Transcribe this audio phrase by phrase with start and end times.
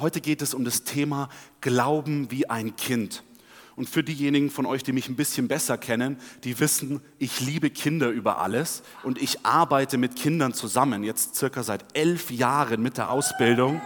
[0.00, 1.28] heute geht es um das Thema
[1.60, 3.24] Glauben wie ein Kind.
[3.76, 7.70] Und für diejenigen von euch, die mich ein bisschen besser kennen, die wissen, ich liebe
[7.70, 11.04] Kinder über alles und ich arbeite mit Kindern zusammen.
[11.04, 13.80] Jetzt circa seit elf Jahren mit der Ausbildung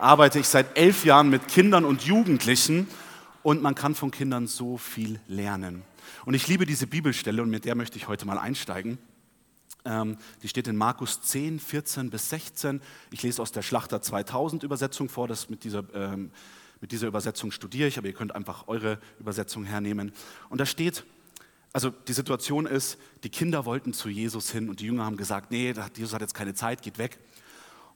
[0.00, 2.86] arbeite ich seit elf Jahren mit Kindern und Jugendlichen
[3.42, 5.82] und man kann von Kindern so viel lernen.
[6.24, 8.98] Und ich liebe diese Bibelstelle und mit der möchte ich heute mal einsteigen.
[9.84, 12.80] Ähm, die steht in Markus 10, 14 bis 16.
[13.10, 16.30] Ich lese aus der Schlachter 2000 Übersetzung vor, das mit dieser, ähm,
[16.80, 20.12] mit dieser Übersetzung studiere ich, aber ihr könnt einfach eure Übersetzung hernehmen.
[20.48, 21.04] Und da steht,
[21.72, 25.50] also die Situation ist, die Kinder wollten zu Jesus hin und die Jünger haben gesagt,
[25.50, 27.18] nee, Jesus hat jetzt keine Zeit, geht weg.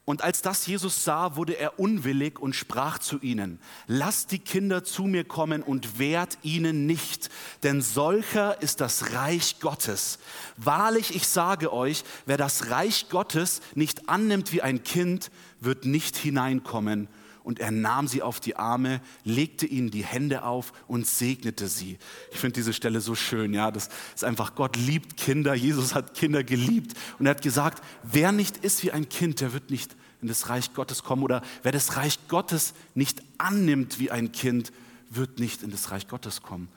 [0.09, 3.59] Und als das Jesus sah, wurde er unwillig und sprach zu ihnen,
[3.89, 7.29] lasst die Kinder zu mir kommen und wehrt ihnen nicht,
[7.63, 10.19] denn solcher ist das Reich Gottes.
[10.57, 16.17] Wahrlich, ich sage euch, wer das Reich Gottes nicht annimmt wie ein Kind, wird nicht
[16.17, 17.09] hineinkommen.
[17.49, 21.97] Und er nahm sie auf die Arme, legte ihnen die Hände auf und segnete sie.
[22.31, 23.71] Ich finde diese Stelle so schön, ja.
[23.71, 26.93] Das ist einfach, Gott liebt Kinder, Jesus hat Kinder geliebt.
[27.19, 30.51] Und er hat gesagt, wer nicht ist wie ein Kind, der wird nicht in das
[30.51, 31.23] Reich Gottes kommen.
[31.23, 34.71] Oder wer das Reich Gottes nicht annimmt wie ein Kind,
[35.09, 36.69] wird nicht in das Reich Gottes kommen.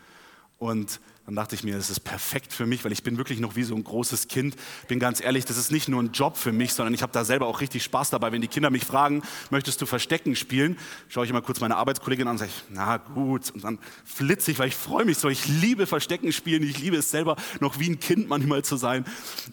[0.61, 3.55] Und dann dachte ich mir, das ist perfekt für mich, weil ich bin wirklich noch
[3.55, 4.55] wie so ein großes Kind.
[4.87, 7.25] Bin ganz ehrlich, das ist nicht nur ein Job für mich, sondern ich habe da
[7.25, 8.31] selber auch richtig Spaß dabei.
[8.31, 10.77] Wenn die Kinder mich fragen, möchtest du Verstecken spielen,
[11.09, 13.49] schaue ich immer kurz meine Arbeitskollegin an und sage, na gut.
[13.49, 15.29] Und dann flitze ich, weil ich freue mich so.
[15.29, 16.61] Ich liebe Verstecken spielen.
[16.61, 19.03] Ich liebe es selber, noch wie ein Kind manchmal zu sein.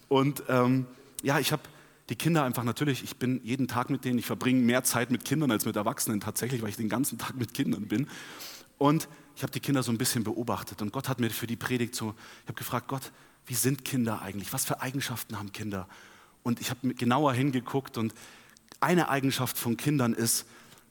[0.09, 0.85] Und ähm,
[1.23, 1.63] ja, ich habe
[2.11, 5.25] die Kinder einfach natürlich, ich bin jeden Tag mit denen, ich verbringe mehr Zeit mit
[5.25, 8.09] Kindern als mit Erwachsenen tatsächlich, weil ich den ganzen Tag mit Kindern bin.
[8.77, 11.55] Und ich habe die Kinder so ein bisschen beobachtet und Gott hat mir für die
[11.55, 13.13] Predigt so, ich habe gefragt, Gott,
[13.47, 14.53] wie sind Kinder eigentlich?
[14.53, 15.87] Was für Eigenschaften haben Kinder?
[16.43, 18.13] Und ich habe genauer hingeguckt und
[18.81, 20.45] eine Eigenschaft von Kindern ist,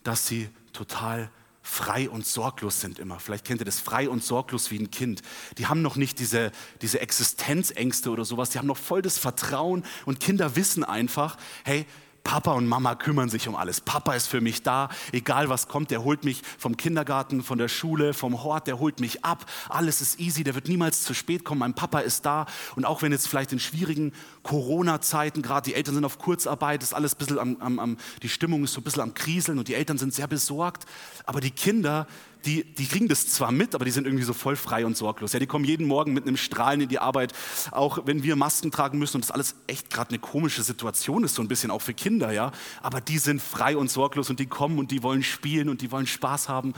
[0.04, 1.30] dass sie total
[1.62, 3.20] frei und sorglos sind immer.
[3.20, 5.24] Vielleicht kennt ihr das, frei und sorglos wie ein Kind.
[5.58, 9.84] Die haben noch nicht diese, diese Existenzängste oder sowas, die haben noch voll das Vertrauen
[10.06, 11.36] und Kinder wissen einfach,
[11.66, 11.86] hey,
[12.28, 13.80] Papa und Mama kümmern sich um alles.
[13.80, 17.70] Papa ist für mich da, egal was kommt, der holt mich vom Kindergarten, von der
[17.70, 19.46] Schule, vom Hort, der holt mich ab.
[19.70, 21.60] Alles ist easy, der wird niemals zu spät kommen.
[21.60, 22.46] Mein Papa ist da.
[22.76, 24.12] Und auch wenn jetzt vielleicht in schwierigen
[24.44, 28.28] Corona-Zeiten, gerade die Eltern sind auf Kurzarbeit, ist alles ein bisschen am, am, am, die
[28.28, 30.84] Stimmung ist so ein bisschen am Kriseln und die Eltern sind sehr besorgt.
[31.26, 32.08] Aber die Kinder,
[32.48, 35.34] die, die kriegen das zwar mit, aber die sind irgendwie so voll frei und sorglos.
[35.34, 37.34] Ja, die kommen jeden Morgen mit einem Strahlen in die Arbeit,
[37.72, 41.36] auch wenn wir Masken tragen müssen und das alles echt gerade eine komische Situation ist,
[41.36, 42.54] so ein bisschen auch für Kinder, ja.
[42.82, 45.92] Aber die sind frei und sorglos und die kommen und die wollen spielen und die
[45.92, 46.74] wollen Spaß haben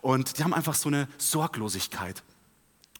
[0.00, 2.22] und die haben einfach so eine Sorglosigkeit.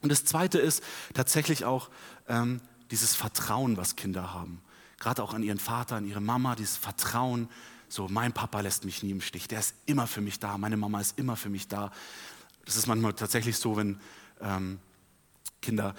[0.03, 0.83] Und das Zweite ist
[1.15, 1.89] tatsächlich auch
[2.29, 2.61] ähm,
[2.91, 4.61] dieses Vertrauen, was Kinder haben.
[4.99, 7.49] Gerade auch an ihren Vater, an ihre Mama, dieses Vertrauen,
[7.93, 10.77] so, mein Papa lässt mich nie im Stich, der ist immer für mich da, meine
[10.77, 11.91] Mama ist immer für mich da.
[12.65, 13.99] Das ist manchmal tatsächlich so, wenn
[14.41, 14.79] ähm,
[15.61, 15.95] Kinder,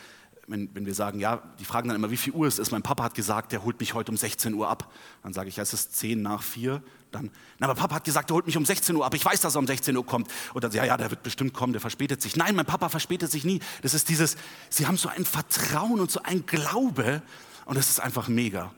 [0.47, 2.72] wenn, wenn wir sagen, ja, die fragen dann immer, wie viel Uhr es ist.
[2.72, 4.91] Mein Papa hat gesagt, der holt mich heute um 16 Uhr ab.
[5.22, 6.81] Dann sage ich, ja, es ist 10 nach 4.
[7.12, 7.29] Dann,
[7.59, 9.13] na, aber Papa hat gesagt, er holt mich um 16 Uhr ab.
[9.13, 10.29] Ich weiß, dass er um 16 Uhr kommt.
[10.53, 12.38] Oder ja, ja, der wird bestimmt kommen, der verspätet sich.
[12.38, 13.59] Nein, mein Papa verspätet sich nie.
[13.81, 14.38] Das ist dieses,
[14.69, 17.22] sie haben so ein Vertrauen und so ein Glaube.
[17.66, 18.73] Und das ist einfach mega.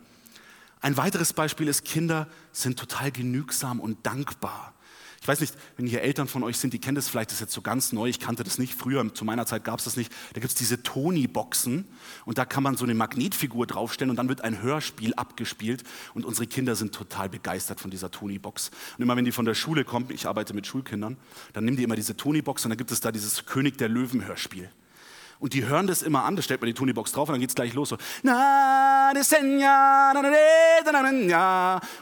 [0.83, 4.73] Ein weiteres Beispiel ist, Kinder sind total genügsam und dankbar.
[5.21, 7.39] Ich weiß nicht, wenn hier Eltern von euch sind, die kennen das vielleicht, das ist
[7.39, 9.95] jetzt so ganz neu, ich kannte das nicht, früher, zu meiner Zeit gab es das
[9.95, 10.11] nicht.
[10.33, 11.87] Da gibt es diese Tony-Boxen
[12.25, 15.85] und da kann man so eine Magnetfigur draufstellen und dann wird ein Hörspiel abgespielt
[16.15, 18.71] und unsere Kinder sind total begeistert von dieser Tony-Box.
[18.97, 21.15] Und immer wenn die von der Schule kommen, ich arbeite mit Schulkindern,
[21.53, 24.69] dann nehmen die immer diese Tony-Box und dann gibt es da dieses König der Löwen-Hörspiel.
[25.43, 27.49] Und die hören das immer an, da stellt man die Tonybox drauf und dann geht
[27.49, 27.89] es gleich los.
[27.89, 27.97] So.
[28.23, 28.31] Und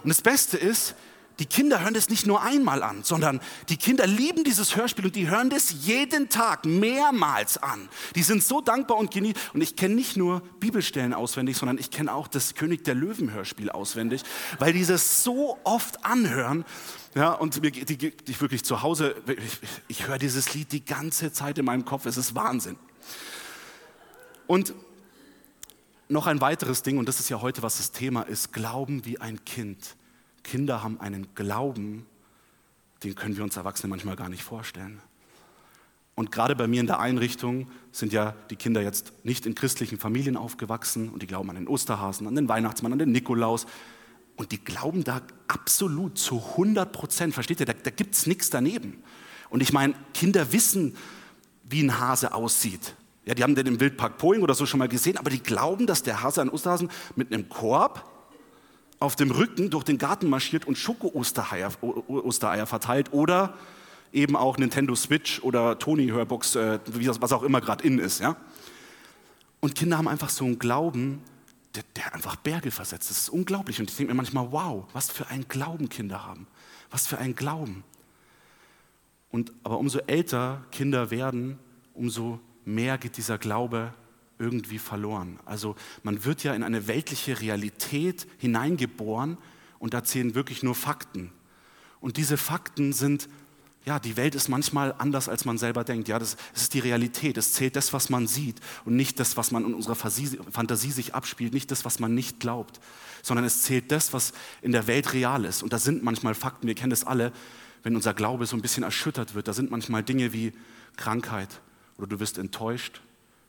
[0.04, 0.94] das Beste ist,
[1.40, 5.16] die Kinder hören das nicht nur einmal an, sondern die Kinder lieben dieses Hörspiel und
[5.16, 7.90] die hören das jeden Tag mehrmals an.
[8.14, 9.42] Die sind so dankbar und genießen.
[9.56, 13.34] Und ich kenne nicht nur Bibelstellen auswendig, sondern ich kenne auch das König der Löwen
[13.34, 14.22] Hörspiel auswendig,
[14.60, 16.64] weil die das so oft anhören.
[17.16, 21.58] Ja, und mir, die, wirklich zu Hause, ich, ich höre dieses Lied die ganze Zeit
[21.58, 22.06] in meinem Kopf.
[22.06, 22.78] Es ist Wahnsinn.
[24.48, 24.74] Und
[26.10, 29.20] noch ein weiteres Ding, und das ist ja heute, was das Thema ist, Glauben wie
[29.20, 29.96] ein Kind.
[30.44, 32.06] Kinder haben einen Glauben,
[33.04, 35.02] den können wir uns Erwachsene manchmal gar nicht vorstellen.
[36.16, 39.98] Und gerade bei mir in der Einrichtung sind ja die Kinder jetzt nicht in christlichen
[39.98, 43.66] Familien aufgewachsen und die glauben an den Osterhasen, an den Weihnachtsmann, an den Nikolaus.
[44.36, 47.34] Und die glauben da absolut zu 100 Prozent.
[47.34, 47.66] Versteht ihr?
[47.66, 49.02] Da, da gibt es nichts daneben.
[49.50, 50.96] Und ich meine, Kinder wissen,
[51.72, 52.96] wie ein Hase aussieht.
[53.26, 55.86] Ja, die haben den im Wildpark Poing oder so schon mal gesehen, aber die glauben,
[55.86, 58.04] dass der Hase, ein Osterhasen, mit einem Korb
[59.00, 61.72] auf dem Rücken durch den Garten marschiert und Schoko-Ostereier
[62.08, 63.56] Ostereier verteilt oder
[64.14, 66.80] eben auch Nintendo Switch oder Tony-Hörbox, äh,
[67.20, 68.20] was auch immer gerade in ist.
[68.20, 68.36] Ja?
[69.60, 71.22] Und Kinder haben einfach so einen Glauben,
[71.76, 73.10] der, der einfach Berge versetzt.
[73.10, 73.80] Das ist unglaublich.
[73.80, 76.48] Und ich denke mir manchmal, wow, was für einen Glauben Kinder haben.
[76.90, 77.84] Was für einen Glauben.
[79.32, 81.58] Und, aber umso älter Kinder werden,
[81.94, 83.94] umso mehr geht dieser Glaube
[84.38, 85.40] irgendwie verloren.
[85.46, 89.38] Also man wird ja in eine weltliche Realität hineingeboren
[89.80, 91.32] und da zählen wirklich nur Fakten.
[92.02, 93.30] Und diese Fakten sind,
[93.86, 96.08] ja, die Welt ist manchmal anders, als man selber denkt.
[96.08, 97.38] Ja, das, das ist die Realität.
[97.38, 101.16] Es zählt das, was man sieht und nicht das, was man in unserer Fantasie sich
[101.16, 102.80] abspielt, nicht das, was man nicht glaubt,
[103.22, 105.62] sondern es zählt das, was in der Welt real ist.
[105.62, 107.32] Und da sind manchmal Fakten, wir kennen das alle,
[107.84, 109.48] wenn unser Glaube so ein bisschen erschüttert wird.
[109.48, 110.54] Da sind manchmal Dinge wie
[110.98, 111.62] Krankheit
[111.98, 113.02] oder du wirst enttäuscht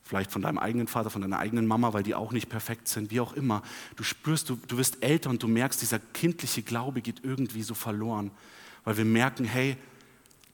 [0.03, 3.11] vielleicht von deinem eigenen Vater, von deiner eigenen Mama, weil die auch nicht perfekt sind,
[3.11, 3.63] wie auch immer.
[3.97, 7.75] Du spürst, du, du wirst älter und du merkst, dieser kindliche Glaube geht irgendwie so
[7.75, 8.31] verloren,
[8.85, 9.77] weil wir merken, hey,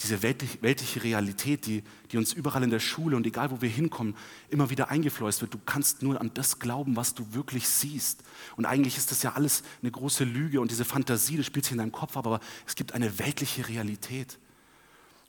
[0.01, 3.69] diese weltlich, weltliche Realität, die, die uns überall in der Schule und egal wo wir
[3.69, 4.15] hinkommen,
[4.49, 5.55] immer wieder eingefleust wird.
[5.55, 8.23] Du kannst nur an das glauben, was du wirklich siehst.
[8.57, 11.73] Und eigentlich ist das ja alles eine große Lüge und diese Fantasie, das spielt sich
[11.73, 14.39] in deinem Kopf ab, aber es gibt eine weltliche Realität.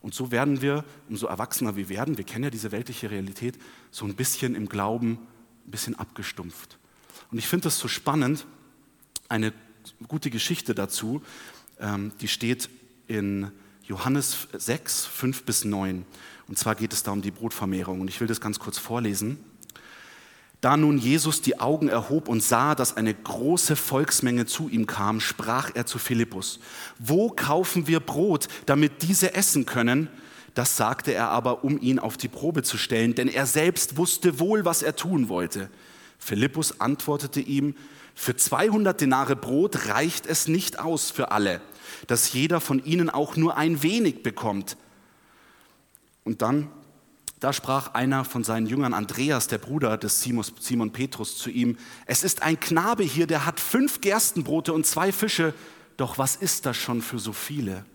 [0.02, 3.58] Und so werden wir, umso erwachsener wir werden, wir kennen ja diese weltliche Realität,
[3.90, 5.20] so ein bisschen im Glauben,
[5.66, 6.78] ein bisschen abgestumpft.
[7.32, 8.46] Und ich finde das so spannend,
[9.30, 9.52] eine
[10.08, 11.24] gute Geschichte dazu,
[11.80, 12.70] ähm, die steht
[13.08, 13.52] in
[13.90, 16.06] Johannes 6, 5 bis 9.
[16.48, 18.02] Und zwar geht es da um die Brotvermehrung.
[18.02, 19.44] Und ich will das ganz kurz vorlesen.
[20.62, 25.20] Da nun Jesus die Augen erhob und sah, dass eine große Volksmenge zu ihm kam,
[25.20, 26.60] sprach er zu Philippus,
[27.00, 30.08] wo kaufen wir Brot, damit diese essen können?
[30.54, 34.40] Das sagte er aber, um ihn auf die Probe zu stellen, denn er selbst wusste
[34.40, 35.70] wohl, was er tun wollte.
[36.20, 37.74] Philippus antwortete ihm,
[38.14, 41.62] für 200 Denare Brot reicht es nicht aus für alle,
[42.08, 44.78] dass jeder von ihnen auch nur ein wenig bekommt.
[46.24, 46.70] Und dann
[47.40, 52.24] da sprach einer von seinen Jüngern, Andreas, der Bruder des Simon Petrus, zu ihm, es
[52.24, 55.54] ist ein Knabe hier, der hat fünf Gerstenbrote und zwei Fische,
[55.96, 57.86] doch was ist das schon für so viele?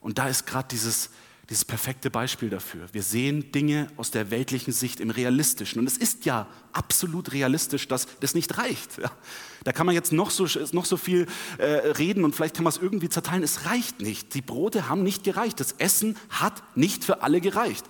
[0.00, 1.10] Und da ist gerade dieses,
[1.48, 2.88] dieses perfekte Beispiel dafür.
[2.92, 5.78] Wir sehen Dinge aus der weltlichen Sicht im Realistischen.
[5.78, 8.98] Und es ist ja absolut realistisch, dass das nicht reicht.
[8.98, 9.12] Ja.
[9.62, 11.26] Da kann man jetzt noch so, noch so viel
[11.58, 13.44] äh, reden und vielleicht kann man es irgendwie zerteilen.
[13.44, 14.34] Es reicht nicht.
[14.34, 15.60] Die Brote haben nicht gereicht.
[15.60, 17.86] Das Essen hat nicht für alle gereicht.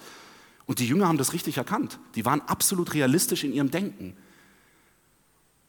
[0.67, 1.99] Und die Jünger haben das richtig erkannt.
[2.15, 4.17] Die waren absolut realistisch in ihrem Denken.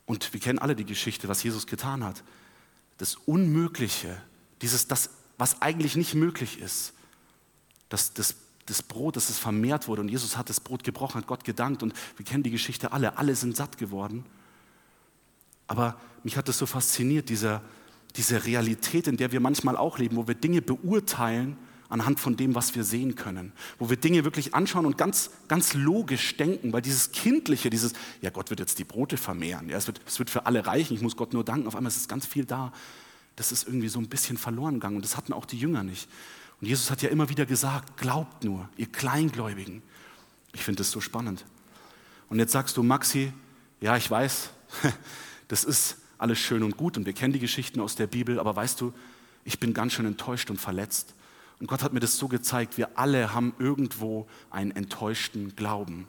[0.05, 2.23] Und wir kennen alle die Geschichte, was Jesus getan hat.
[2.97, 4.21] Das Unmögliche,
[4.61, 6.93] dieses, das, was eigentlich nicht möglich ist,
[7.89, 8.35] das, das,
[8.65, 11.83] das Brot, dass es vermehrt wurde und Jesus hat das Brot gebrochen, hat Gott gedankt
[11.83, 14.25] und wir kennen die Geschichte alle, alle sind satt geworden.
[15.67, 17.61] Aber mich hat das so fasziniert, diese,
[18.15, 21.57] diese Realität, in der wir manchmal auch leben, wo wir Dinge beurteilen
[21.89, 23.53] anhand von dem, was wir sehen können.
[23.79, 28.29] Wo wir Dinge wirklich anschauen und ganz, ganz logisch denken, weil dieses Kindliche, dieses, ja,
[28.29, 31.01] Gott wird jetzt die Brote vermehren, ja, es, wird, es wird für alle reichen, ich
[31.01, 32.71] muss Gott nur danken, auf einmal ist es ganz viel da.
[33.35, 36.09] Das ist irgendwie so ein bisschen verloren gegangen und das hatten auch die Jünger nicht.
[36.59, 39.83] Und Jesus hat ja immer wieder gesagt, glaubt nur, ihr Kleingläubigen.
[40.53, 41.45] Ich finde das so spannend.
[42.29, 43.31] Und jetzt sagst du, Maxi,
[43.79, 44.49] ja, ich weiß,
[45.47, 48.55] das ist alles schön und gut und wir kennen die Geschichten aus der Bibel, aber
[48.55, 48.93] weißt du,
[49.45, 51.13] ich bin ganz schön enttäuscht und verletzt.
[51.59, 56.07] Und Gott hat mir das so gezeigt, wir alle haben irgendwo einen enttäuschten Glauben.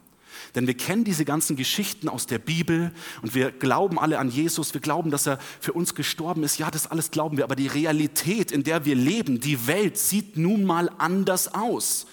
[0.55, 2.93] Denn wir kennen diese ganzen Geschichten aus der Bibel
[3.23, 6.59] und wir glauben alle an Jesus, wir glauben, dass er für uns gestorben ist.
[6.59, 10.37] Ja, das alles glauben wir, aber die Realität, in der wir leben, die Welt sieht
[10.37, 12.07] nun mal anders aus.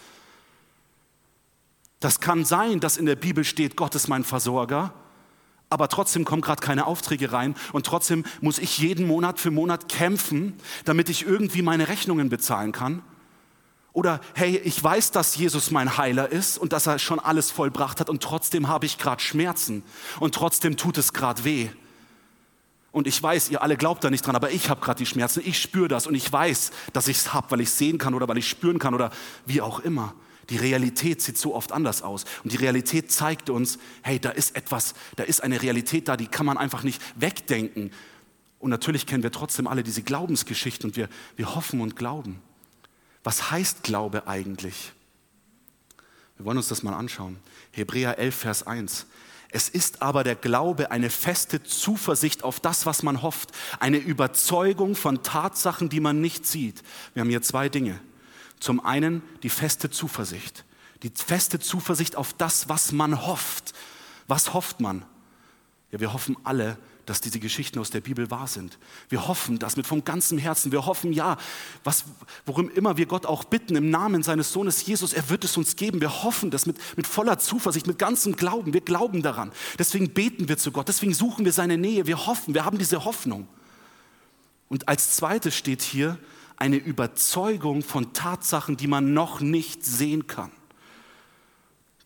[2.00, 4.94] Das kann sein, dass in der Bibel steht, Gott ist mein Versorger,
[5.70, 9.90] aber trotzdem kommen gerade keine Aufträge rein und trotzdem muss ich jeden Monat für Monat
[9.90, 10.54] kämpfen,
[10.84, 13.02] damit ich irgendwie meine Rechnungen bezahlen kann.
[13.96, 18.02] Oder hey, ich weiß, dass Jesus mein Heiler ist und dass er schon alles vollbracht
[18.02, 19.84] hat und trotzdem habe ich gerade Schmerzen
[20.20, 21.70] und trotzdem tut es gerade weh.
[22.92, 25.42] Und ich weiß, ihr alle glaubt da nicht dran, aber ich habe gerade die Schmerzen,
[25.46, 28.28] ich spüre das und ich weiß, dass ich es habe, weil ich sehen kann oder
[28.28, 29.12] weil ich spüren kann oder
[29.46, 30.14] wie auch immer.
[30.50, 32.26] Die Realität sieht so oft anders aus.
[32.44, 36.28] Und die Realität zeigt uns, hey, da ist etwas, da ist eine Realität da, die
[36.28, 37.92] kann man einfach nicht wegdenken.
[38.60, 42.42] Und natürlich kennen wir trotzdem alle diese Glaubensgeschichten und wir, wir hoffen und glauben.
[43.26, 44.94] Was heißt Glaube eigentlich?
[46.38, 47.38] Wir wollen uns das mal anschauen.
[47.72, 49.08] Hebräer 11, Vers 1.
[49.50, 54.96] Es ist aber der Glaube eine feste Zuversicht auf das, was man hofft, eine Überzeugung
[54.96, 56.84] von Tatsachen, die man nicht sieht.
[57.16, 58.00] Wir haben hier zwei Dinge.
[58.60, 60.64] Zum einen die feste Zuversicht,
[61.02, 63.74] die feste Zuversicht auf das, was man hofft.
[64.28, 65.04] Was hofft man?
[65.90, 68.78] Ja, wir hoffen alle, dass diese Geschichten aus der Bibel wahr sind.
[69.10, 70.72] Wir hoffen das mit vom ganzen Herzen.
[70.72, 71.38] Wir hoffen, ja,
[71.84, 72.06] was,
[72.46, 75.76] worum immer wir Gott auch bitten, im Namen seines Sohnes Jesus, er wird es uns
[75.76, 76.02] geben.
[76.02, 78.74] Wir hoffen das mit, mit voller Zuversicht, mit ganzem Glauben.
[78.74, 79.52] Wir glauben daran.
[79.78, 80.88] Deswegen beten wir zu Gott.
[80.88, 82.08] Deswegen suchen wir seine Nähe.
[82.08, 83.48] Wir hoffen, wir haben diese Hoffnung.
[84.68, 86.18] Und als zweites steht hier
[86.58, 90.52] eine Überzeugung von Tatsachen, die man noch nicht sehen kann.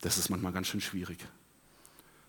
[0.02, 1.18] Das ist manchmal ganz schön schwierig.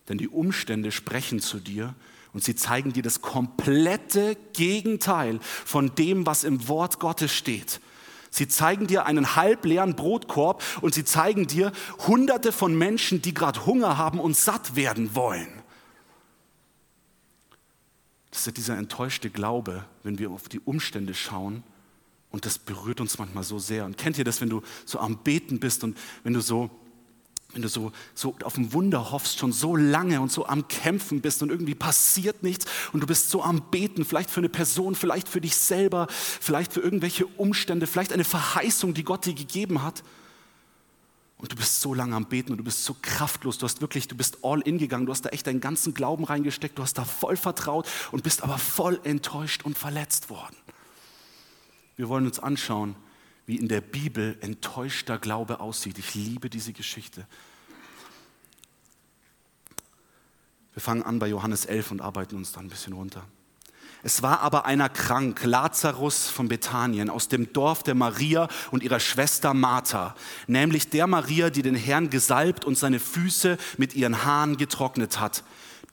[0.08, 1.96] Denn die Umstände sprechen zu dir
[2.34, 7.82] und sie zeigen dir das komplette Gegenteil von dem, was im Wort Gottes steht.
[8.30, 11.74] Sie zeigen dir einen halbleeren Brotkorb und sie zeigen dir
[12.08, 15.50] Hunderte von Menschen, die gerade Hunger haben und satt werden wollen.
[18.32, 21.64] Das ist dieser enttäuschte Glaube, wenn wir auf die Umstände schauen
[22.32, 23.84] und das berührt uns manchmal so sehr.
[23.84, 26.70] Und kennt ihr das, wenn du so am Beten bist und wenn du so
[27.54, 31.22] wenn du so, so auf ein Wunder hoffst, schon so lange und so am Kämpfen
[31.22, 34.96] bist und irgendwie passiert nichts und du bist so am Beten, vielleicht für eine Person,
[34.96, 39.84] vielleicht für dich selber, vielleicht für irgendwelche Umstände, vielleicht eine Verheißung, die Gott dir gegeben
[39.84, 40.04] hat.
[41.38, 43.58] Und du bist so lange am Beten und du bist so kraftlos.
[43.58, 45.08] Du hast wirklich, du bist all in gegangen.
[45.08, 46.78] Du hast da echt deinen ganzen Glauben reingesteckt.
[46.78, 50.56] Du hast da voll vertraut und bist aber voll enttäuscht und verletzt worden.
[51.96, 52.96] Wir wollen uns anschauen,
[53.46, 55.98] wie in der Bibel enttäuschter Glaube aussieht.
[55.98, 57.26] Ich liebe diese Geschichte.
[60.74, 63.26] Wir fangen an bei Johannes 11 und arbeiten uns dann ein bisschen runter.
[64.04, 69.00] Es war aber einer krank, Lazarus von Bethanien, aus dem Dorf der Maria und ihrer
[69.00, 70.16] Schwester Martha,
[70.48, 75.44] nämlich der Maria, die den Herrn gesalbt und seine Füße mit ihren Haaren getrocknet hat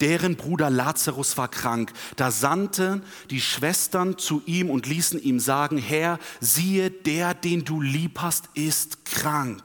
[0.00, 1.92] deren Bruder Lazarus war krank.
[2.16, 7.80] Da sandten die Schwestern zu ihm und ließen ihm sagen, Herr, siehe, der, den du
[7.80, 9.62] lieb hast, ist krank.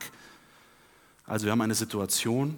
[1.25, 2.57] Also wir haben eine Situation,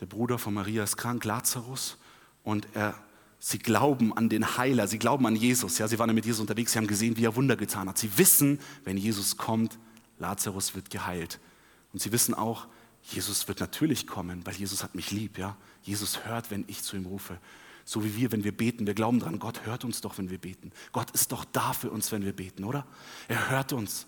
[0.00, 1.96] der Bruder von Maria ist krank, Lazarus,
[2.42, 2.94] und er,
[3.38, 5.78] sie glauben an den Heiler, sie glauben an Jesus.
[5.78, 7.98] Ja, sie waren ja mit Jesus unterwegs, sie haben gesehen, wie er Wunder getan hat.
[7.98, 9.78] Sie wissen, wenn Jesus kommt,
[10.18, 11.38] Lazarus wird geheilt.
[11.92, 12.66] Und sie wissen auch,
[13.02, 15.56] Jesus wird natürlich kommen, weil Jesus hat mich lieb, ja.
[15.82, 17.38] Jesus hört, wenn ich zu ihm rufe.
[17.84, 18.86] So wie wir, wenn wir beten.
[18.86, 20.70] Wir glauben dran, Gott hört uns doch, wenn wir beten.
[20.92, 22.86] Gott ist doch da für uns, wenn wir beten, oder?
[23.26, 24.06] Er hört uns.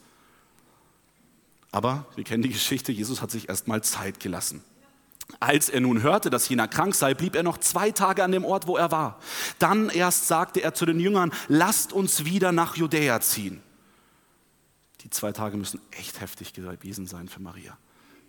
[1.73, 4.63] Aber wir kennen die Geschichte, Jesus hat sich erstmal Zeit gelassen.
[5.41, 8.45] Als er nun hörte, dass jener krank sei, blieb er noch zwei Tage an dem
[8.45, 9.19] Ort, wo er war.
[9.59, 13.61] Dann erst sagte er zu den Jüngern, lasst uns wieder nach Judäa ziehen.
[15.01, 17.77] Die zwei Tage müssen echt heftig gewesen sein für Maria.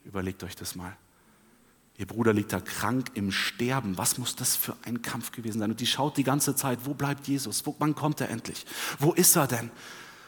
[0.05, 0.95] Überlegt euch das mal.
[1.97, 3.97] Ihr Bruder liegt da krank im Sterben.
[3.97, 5.71] Was muss das für ein Kampf gewesen sein?
[5.71, 7.65] Und die schaut die ganze Zeit, wo bleibt Jesus?
[7.65, 8.65] Wo, wann kommt er endlich?
[8.99, 9.71] Wo ist er denn?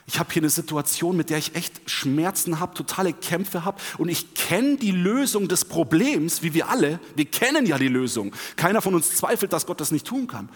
[0.05, 4.07] Ich habe hier eine Situation, mit der ich echt Schmerzen habe, totale Kämpfe habe und
[4.07, 7.01] ich kenne die Lösung des Problems, wie wir alle.
[7.15, 8.33] Wir kennen ja die Lösung.
[8.55, 10.47] Keiner von uns zweifelt, dass Gott das nicht tun kann.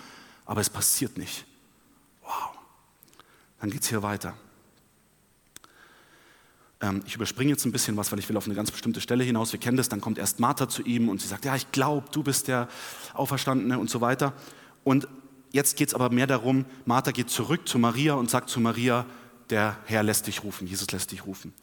[0.46, 1.46] Aber es passiert nicht.
[2.24, 2.52] Wow.
[3.60, 4.36] Dann geht es hier weiter.
[6.82, 9.24] Ähm, ich überspringe jetzt ein bisschen was, weil ich will auf eine ganz bestimmte Stelle
[9.24, 9.52] hinaus.
[9.54, 12.08] Wir kennen das, dann kommt erst Martha zu ihm und sie sagt, ja, ich glaube,
[12.12, 12.68] du bist der
[13.14, 14.34] Auferstandene und so weiter.
[14.84, 15.08] Und
[15.52, 19.06] jetzt geht es aber mehr darum, Martha geht zurück zu Maria und sagt zu Maria,
[19.52, 21.54] der Herr lässt dich rufen, Jesus lässt dich rufen.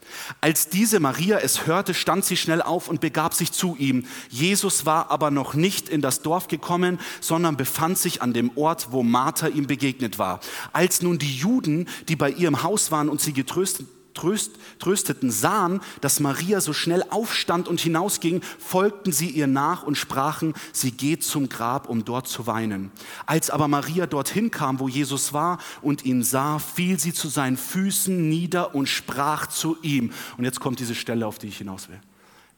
[0.42, 4.04] Als diese Maria es hörte, stand sie schnell auf und begab sich zu ihm.
[4.28, 8.88] Jesus war aber noch nicht in das Dorf gekommen, sondern befand sich an dem Ort,
[8.90, 10.40] wo Martha ihm begegnet war.
[10.74, 13.86] Als nun die Juden, die bei ihr im Haus waren und sie getröstet
[14.18, 19.96] tröst, trösteten, sahen, dass Maria so schnell aufstand und hinausging, folgten sie ihr nach und
[19.96, 22.90] sprachen, sie geht zum Grab, um dort zu weinen.
[23.26, 27.56] Als aber Maria dorthin kam, wo Jesus war und ihn sah, fiel sie zu seinen
[27.56, 30.12] Füßen nieder und sprach zu ihm.
[30.36, 32.00] Und jetzt kommt diese Stelle, auf die ich hinaus will.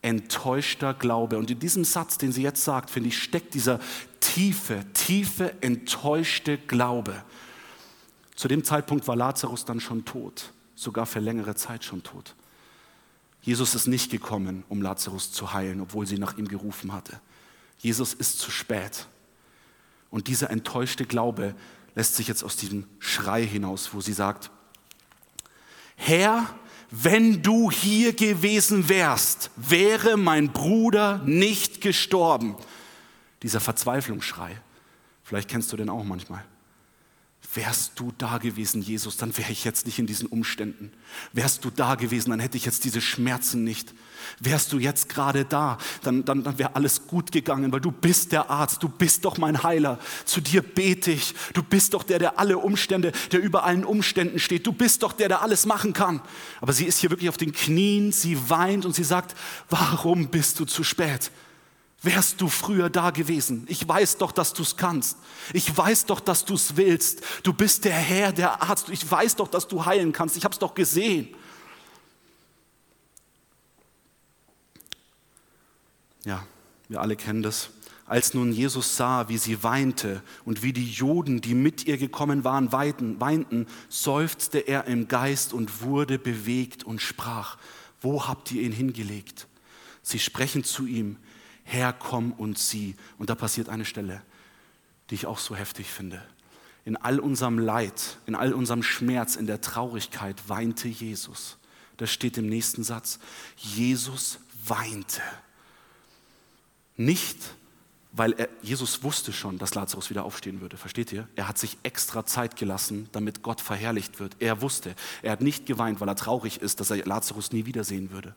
[0.03, 1.37] Enttäuschter Glaube.
[1.37, 3.81] Und in diesem Satz, den sie jetzt sagt, finde ich, steckt dieser
[4.21, 7.23] tiefe, tiefe, enttäuschte Glaube.
[8.35, 12.35] Zu dem Zeitpunkt war Lazarus dann schon tot sogar für längere Zeit schon tot.
[13.43, 17.21] Jesus ist nicht gekommen, um Lazarus zu heilen, obwohl sie nach ihm gerufen hatte.
[17.79, 19.07] Jesus ist zu spät.
[20.11, 21.55] Und dieser enttäuschte Glaube
[21.95, 24.51] lässt sich jetzt aus diesem Schrei hinaus, wo sie sagt,
[25.97, 26.55] Herr,
[26.91, 32.57] wenn du hier gewesen wärst, wäre mein Bruder nicht gestorben.
[33.43, 34.61] Dieser Verzweiflungsschrei.
[35.23, 36.45] Vielleicht kennst du den auch manchmal.
[37.55, 40.93] Wärst du da gewesen, Jesus, dann wäre ich jetzt nicht in diesen Umständen.
[41.33, 43.93] Wärst du da gewesen, dann hätte ich jetzt diese Schmerzen nicht.
[44.39, 48.31] Wärst du jetzt gerade da, dann, dann, dann wäre alles gut gegangen, weil du bist
[48.31, 49.99] der Arzt, du bist doch mein Heiler.
[50.27, 51.35] Zu dir bete ich.
[51.53, 54.65] Du bist doch der, der alle Umstände, der über allen Umständen steht.
[54.65, 56.21] Du bist doch der, der alles machen kann.
[56.61, 59.37] Aber sie ist hier wirklich auf den Knien, sie weint und sie sagt,
[59.69, 61.33] warum bist du zu spät?
[62.03, 63.67] Wärst du früher da gewesen?
[63.69, 65.19] Ich weiß doch, dass du es kannst.
[65.53, 67.23] Ich weiß doch, dass du es willst.
[67.43, 68.89] Du bist der Herr, der Arzt.
[68.89, 70.37] Ich weiß doch, dass du heilen kannst.
[70.39, 71.29] Ich habe es doch gesehen.
[76.25, 76.47] Ja,
[76.89, 77.71] wir alle kennen das.
[78.07, 82.45] Als nun Jesus sah, wie sie weinte und wie die Juden, die mit ihr gekommen
[82.45, 87.57] waren, weinten, seufzte er im Geist und wurde bewegt und sprach,
[88.01, 89.47] wo habt ihr ihn hingelegt?
[90.03, 91.19] Sie sprechen zu ihm,
[91.71, 92.97] Herr, komm und sieh.
[93.17, 94.23] Und da passiert eine Stelle,
[95.09, 96.21] die ich auch so heftig finde.
[96.85, 101.59] In all unserem Leid, in all unserem Schmerz, in der Traurigkeit weinte Jesus.
[101.97, 103.21] Das steht im nächsten Satz.
[103.57, 105.23] Jesus weinte.
[106.97, 107.39] Nicht,
[108.11, 110.77] weil er, Jesus wusste schon, dass Lazarus wieder aufstehen würde.
[110.77, 111.29] Versteht ihr?
[111.37, 114.35] Er hat sich extra Zeit gelassen, damit Gott verherrlicht wird.
[114.41, 118.11] Er wusste, er hat nicht geweint, weil er traurig ist, dass er Lazarus nie wiedersehen
[118.11, 118.35] würde,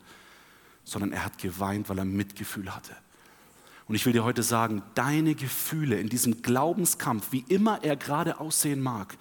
[0.83, 2.95] sondern er hat geweint, weil er Mitgefühl hatte.
[3.87, 8.39] Und ich will dir heute sagen, deine Gefühle in diesem Glaubenskampf, wie immer er gerade
[8.39, 9.17] aussehen mag,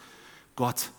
[0.57, 0.90] Gott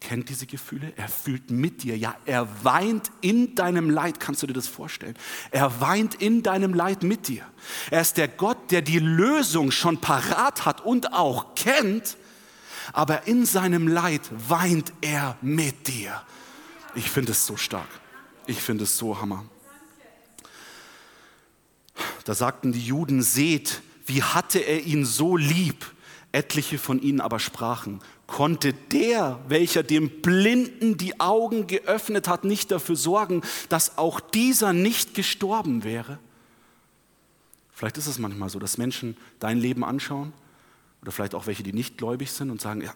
[0.00, 4.46] kennt diese Gefühle, er fühlt mit dir, ja, er weint in deinem Leid, kannst du
[4.46, 5.16] dir das vorstellen?
[5.50, 7.44] Er weint in deinem Leid mit dir.
[7.90, 12.16] Er ist der Gott, der die Lösung schon parat hat und auch kennt,
[12.92, 16.22] aber in seinem Leid weint er mit dir.
[16.94, 17.88] Ich finde es so stark.
[18.46, 19.44] Ich finde es so hammer.
[22.28, 25.86] Da sagten die Juden, seht, wie hatte er ihn so lieb.
[26.30, 32.70] Etliche von ihnen aber sprachen, konnte der, welcher dem Blinden die Augen geöffnet hat, nicht
[32.70, 36.18] dafür sorgen, dass auch dieser nicht gestorben wäre?
[37.72, 40.34] Vielleicht ist es manchmal so, dass Menschen dein Leben anschauen
[41.00, 42.92] oder vielleicht auch welche, die nicht gläubig sind und sagen, ja,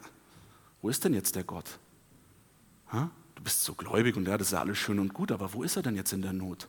[0.82, 1.78] wo ist denn jetzt der Gott?
[2.92, 3.10] Ha?
[3.34, 5.62] Du bist so gläubig und ja, das ist ja alles schön und gut, aber wo
[5.62, 6.68] ist er denn jetzt in der Not?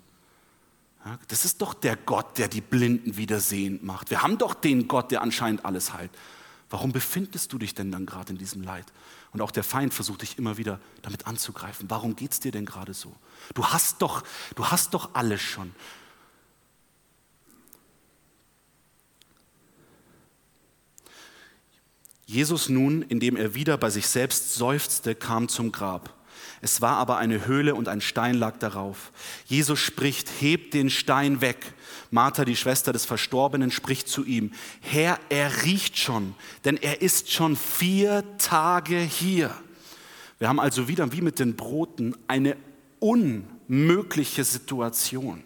[1.28, 4.10] Das ist doch der Gott, der die Blinden wieder sehend macht.
[4.10, 6.12] Wir haben doch den Gott, der anscheinend alles heilt.
[6.70, 8.86] Warum befindest du dich denn dann gerade in diesem Leid?
[9.32, 11.90] Und auch der Feind versucht dich immer wieder damit anzugreifen.
[11.90, 13.14] Warum geht es dir denn gerade so?
[13.54, 14.24] Du hast doch,
[14.56, 15.74] du hast doch alles schon.
[22.26, 26.16] Jesus nun, indem er wieder bei sich selbst seufzte, kam zum Grab.
[26.64, 29.12] Es war aber eine Höhle und ein Stein lag darauf.
[29.48, 31.74] Jesus spricht, hebt den Stein weg.
[32.10, 37.34] Martha, die Schwester des Verstorbenen, spricht zu ihm, Herr, er riecht schon, denn er ist
[37.34, 39.54] schon vier Tage hier.
[40.40, 42.56] Wir haben also wieder wie mit den Broten eine
[43.02, 45.44] unmögliche Situation.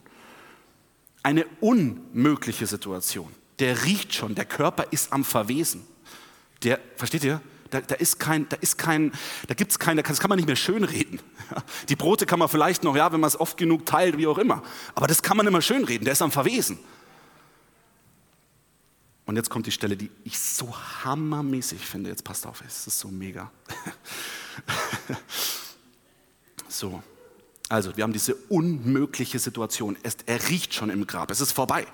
[1.24, 3.32] Eine unmögliche Situation.
[3.58, 5.82] Der riecht schon, der Körper ist am Verwesen.
[6.62, 7.42] Der, versteht ihr?
[7.70, 9.12] Da, da ist kein, da ist kein,
[9.48, 11.20] da gibt's kein, das kann man nicht mehr schönreden.
[11.90, 14.38] Die Brote kann man vielleicht noch, ja, wenn man es oft genug teilt, wie auch
[14.38, 14.64] immer.
[14.96, 16.06] Aber das kann man immer schönreden.
[16.06, 16.80] Der ist am Verwesen.
[19.26, 22.10] Und jetzt kommt die Stelle, die ich so hammermäßig finde.
[22.10, 23.52] Jetzt passt auf, es ist so mega.
[26.70, 27.04] so,
[27.68, 29.98] also wir haben diese unmögliche Situation.
[30.26, 31.30] Er riecht schon im Grab.
[31.30, 31.86] Es ist vorbei.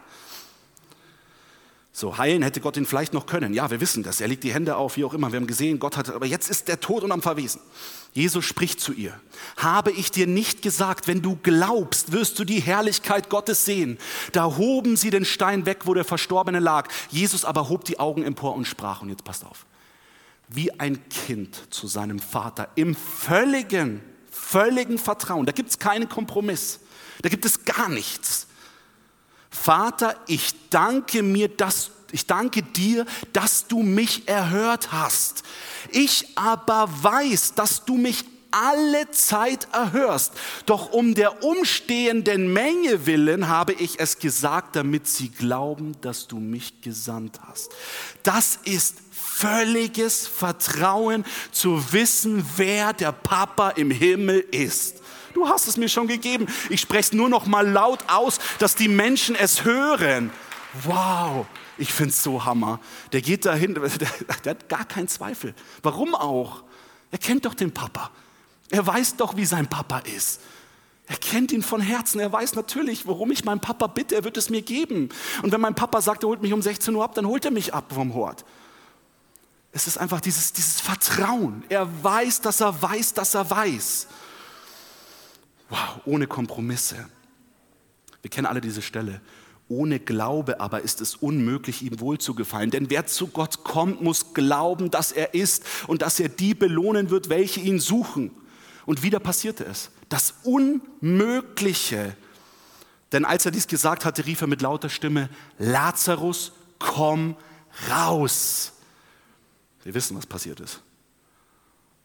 [1.95, 3.53] So, heilen hätte Gott ihn vielleicht noch können.
[3.53, 4.19] Ja, wir wissen das.
[4.19, 5.31] Er legt die Hände auf, wie auch immer.
[5.31, 7.61] Wir haben gesehen, Gott hat, aber jetzt ist der tot und am Verwesen.
[8.13, 9.19] Jesus spricht zu ihr.
[9.57, 13.99] Habe ich dir nicht gesagt, wenn du glaubst, wirst du die Herrlichkeit Gottes sehen.
[14.31, 16.89] Da hoben sie den Stein weg, wo der Verstorbene lag.
[17.11, 19.67] Jesus aber hob die Augen empor und sprach, und jetzt passt auf,
[20.49, 24.01] wie ein Kind zu seinem Vater im völligen,
[24.31, 25.45] völligen Vertrauen.
[25.45, 26.79] Da gibt es keinen Kompromiss.
[27.21, 28.47] Da gibt es gar nichts.
[29.53, 35.41] Vater, ich danke mir, dass ich danke dir, dass du mich erhört hast.
[35.89, 40.33] Ich aber weiß, dass du mich alle Zeit erhörst.
[40.67, 46.37] Doch um der umstehenden Menge willen habe ich es gesagt, damit sie glauben, dass du
[46.37, 47.71] mich gesandt hast.
[48.21, 55.01] Das ist völliges Vertrauen zu wissen, wer der Papa im Himmel ist.
[55.33, 56.47] Du hast es mir schon gegeben.
[56.69, 60.31] Ich spreche es nur noch mal laut aus, dass die Menschen es hören.
[60.83, 61.45] Wow,
[61.77, 62.79] ich finde es so hammer.
[63.11, 63.89] Der geht dahin, der,
[64.43, 65.53] der hat gar keinen Zweifel.
[65.81, 66.63] Warum auch?
[67.11, 68.09] Er kennt doch den Papa.
[68.69, 70.41] Er weiß doch, wie sein Papa ist.
[71.05, 72.19] Er kennt ihn von Herzen.
[72.19, 74.15] Er weiß natürlich, worum ich meinen Papa bitte.
[74.15, 75.09] Er wird es mir geben.
[75.41, 77.51] Und wenn mein Papa sagt, er holt mich um 16 Uhr ab, dann holt er
[77.51, 78.45] mich ab vom Hort.
[79.73, 81.63] Es ist einfach dieses, dieses Vertrauen.
[81.67, 84.07] Er weiß, dass er weiß, dass er weiß.
[85.73, 87.09] Wow, ohne Kompromisse.
[88.21, 89.21] Wir kennen alle diese Stelle.
[89.67, 92.69] Ohne Glaube aber ist es unmöglich, ihm wohlzugefallen.
[92.69, 97.09] Denn wer zu Gott kommt, muss glauben, dass er ist und dass er die belohnen
[97.09, 98.29] wird, welche ihn suchen.
[98.85, 99.89] Und wieder passierte es.
[100.09, 102.15] Das Unmögliche,
[103.11, 107.35] Denn als er dies gesagt hatte, rief er mit lauter Stimme, Lazarus, komm
[107.89, 108.73] raus.
[109.83, 110.83] Wir wissen, was passiert ist.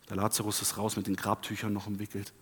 [0.08, 2.32] Der Lazarus ist raus mit den Grabtüchern noch umwickelt.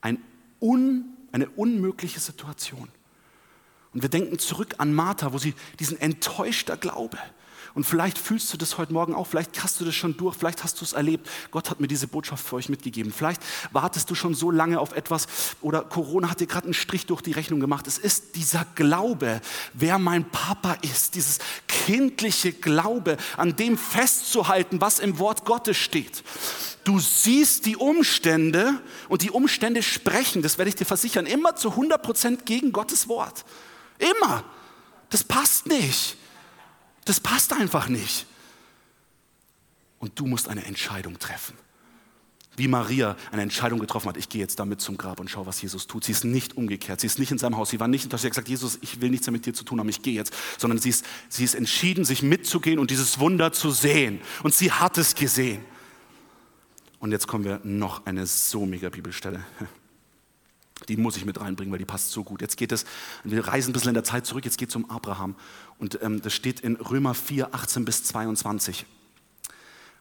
[0.00, 0.18] Ein
[0.60, 2.88] un, eine unmögliche Situation.
[3.94, 7.18] Und wir denken zurück an Martha, wo sie diesen enttäuschter Glaube,
[7.74, 10.64] und vielleicht fühlst du das heute Morgen auch, vielleicht hast du das schon durch, vielleicht
[10.64, 11.28] hast du es erlebt.
[11.52, 13.12] Gott hat mir diese Botschaft für euch mitgegeben.
[13.12, 13.40] Vielleicht
[13.70, 15.28] wartest du schon so lange auf etwas
[15.60, 17.86] oder Corona hat dir gerade einen Strich durch die Rechnung gemacht.
[17.86, 19.40] Es ist dieser Glaube,
[19.74, 26.24] wer mein Papa ist, dieses kindliche Glaube, an dem festzuhalten, was im Wort Gottes steht.
[26.88, 31.72] Du siehst die Umstände und die Umstände sprechen, das werde ich dir versichern, immer zu
[31.72, 33.44] 100 Prozent gegen Gottes Wort.
[33.98, 34.42] Immer.
[35.10, 36.16] Das passt nicht.
[37.04, 38.24] Das passt einfach nicht.
[39.98, 41.58] Und du musst eine Entscheidung treffen.
[42.56, 45.60] Wie Maria eine Entscheidung getroffen hat, ich gehe jetzt damit zum Grab und schaue, was
[45.60, 46.04] Jesus tut.
[46.04, 48.28] Sie ist nicht umgekehrt, sie ist nicht in seinem Haus, sie war nicht, dass sie
[48.28, 50.32] hat gesagt, Jesus, ich will nichts mehr mit dir zu tun haben, ich gehe jetzt,
[50.56, 54.22] sondern sie ist, sie ist entschieden, sich mitzugehen und dieses Wunder zu sehen.
[54.42, 55.62] Und sie hat es gesehen.
[56.98, 59.44] Und jetzt kommen wir noch eine so mega Bibelstelle.
[60.88, 62.40] Die muss ich mit reinbringen, weil die passt so gut.
[62.40, 62.84] Jetzt geht es,
[63.24, 65.34] wir reisen ein bisschen in der Zeit zurück, jetzt geht es um Abraham.
[65.78, 68.86] Und ähm, das steht in Römer 4, 18 bis 22.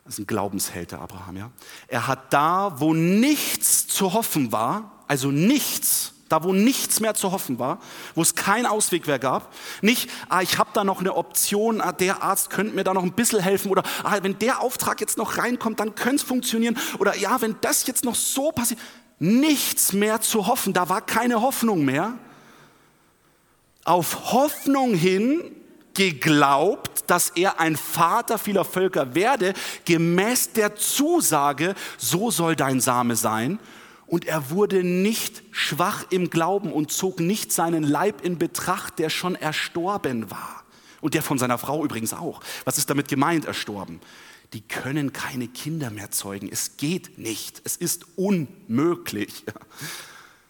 [0.03, 1.51] Das ist ein Glaubensheld, der Abraham, ja.
[1.87, 7.31] Er hat da, wo nichts zu hoffen war, also nichts, da wo nichts mehr zu
[7.31, 7.79] hoffen war,
[8.15, 11.91] wo es keinen Ausweg mehr gab, nicht, ah, ich habe da noch eine Option, ah,
[11.91, 15.17] der Arzt könnte mir da noch ein bisschen helfen oder ah, wenn der Auftrag jetzt
[15.17, 18.79] noch reinkommt, dann könnte es funktionieren oder ja, wenn das jetzt noch so passiert,
[19.19, 20.73] nichts mehr zu hoffen.
[20.73, 22.13] Da war keine Hoffnung mehr.
[23.83, 25.55] Auf Hoffnung hin
[25.93, 29.53] geglaubt, dass er ein Vater vieler Völker werde,
[29.85, 33.59] gemäß der Zusage, so soll dein Same sein.
[34.07, 39.09] Und er wurde nicht schwach im Glauben und zog nicht seinen Leib in Betracht, der
[39.09, 40.63] schon erstorben war.
[41.01, 42.41] Und der von seiner Frau übrigens auch.
[42.65, 43.99] Was ist damit gemeint, erstorben?
[44.53, 46.49] die können keine Kinder mehr zeugen.
[46.51, 47.61] Es geht nicht.
[47.65, 49.43] Es ist unmöglich.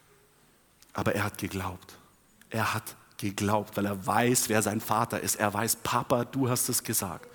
[0.94, 1.98] Aber er hat geglaubt.
[2.50, 5.36] Er hat geglaubt, weil er weiß, wer sein Vater ist.
[5.36, 7.28] Er weiß, Papa, du hast es gesagt.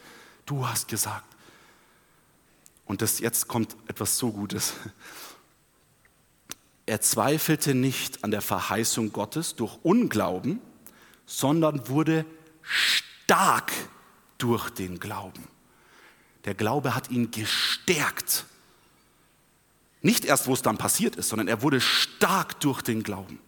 [0.47, 1.27] Du hast gesagt.
[2.87, 4.75] Und das, jetzt kommt etwas so Gutes.
[6.87, 10.61] Er zweifelte nicht an der Verheißung Gottes durch Unglauben,
[11.27, 12.25] sondern wurde
[12.63, 13.73] stark
[14.39, 15.47] durch den Glauben.
[16.45, 18.45] Der Glaube hat ihn gestärkt.
[20.01, 23.39] Nicht erst, wo es dann passiert ist, sondern er wurde stark durch den Glauben.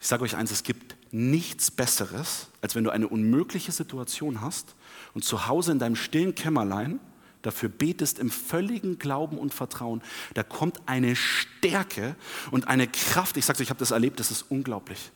[0.00, 4.74] Ich sage euch eins, es gibt nichts Besseres, als wenn du eine unmögliche Situation hast
[5.12, 6.98] und zu Hause in deinem stillen Kämmerlein
[7.42, 10.02] dafür betest im völligen Glauben und Vertrauen.
[10.34, 12.16] Da kommt eine Stärke
[12.50, 13.36] und eine Kraft.
[13.36, 15.10] Ich sage euch, ich habe das erlebt, das ist unglaublich.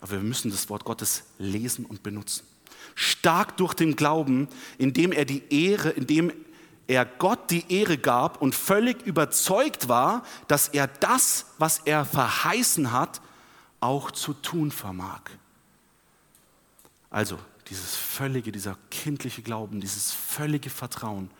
[0.00, 2.44] Aber wir müssen das Wort Gottes lesen und benutzen
[2.94, 4.48] stark durch den Glauben,
[4.78, 6.32] indem er die Ehre, indem
[6.88, 12.92] er Gott die Ehre gab und völlig überzeugt war, dass er das, was er verheißen
[12.92, 13.20] hat,
[13.80, 15.20] auch zu tun vermag.
[17.10, 21.30] Also dieses völlige, dieser kindliche Glauben, dieses völlige Vertrauen.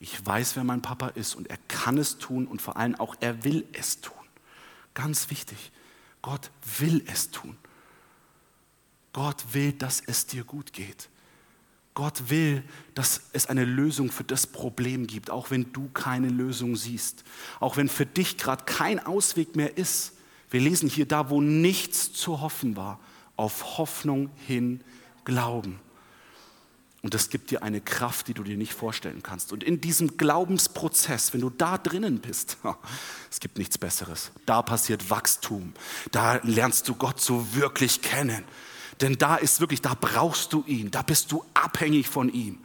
[0.00, 3.14] Ich weiß, wer mein Papa ist und er kann es tun und vor allem auch
[3.20, 4.16] er will es tun.
[4.94, 5.72] Ganz wichtig,
[6.20, 7.56] Gott will es tun.
[9.12, 11.08] Gott will, dass es dir gut geht.
[11.94, 12.62] Gott will,
[12.94, 17.22] dass es eine Lösung für das Problem gibt, auch wenn du keine Lösung siehst,
[17.60, 20.14] auch wenn für dich gerade kein Ausweg mehr ist.
[20.50, 22.98] Wir lesen hier da, wo nichts zu hoffen war,
[23.36, 24.82] auf Hoffnung hin
[25.24, 25.80] glauben.
[27.02, 29.52] Und das gibt dir eine Kraft, die du dir nicht vorstellen kannst.
[29.52, 32.58] Und in diesem Glaubensprozess, wenn du da drinnen bist,
[33.30, 34.30] es gibt nichts Besseres.
[34.46, 35.72] Da passiert Wachstum.
[36.12, 38.44] Da lernst du Gott so wirklich kennen.
[39.00, 42.60] Denn da ist wirklich, da brauchst du ihn, da bist du abhängig von ihm.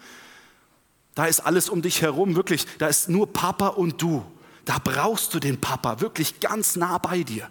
[1.15, 4.23] Da ist alles um dich herum, wirklich, da ist nur Papa und du.
[4.65, 7.49] Da brauchst du den Papa, wirklich ganz nah bei dir.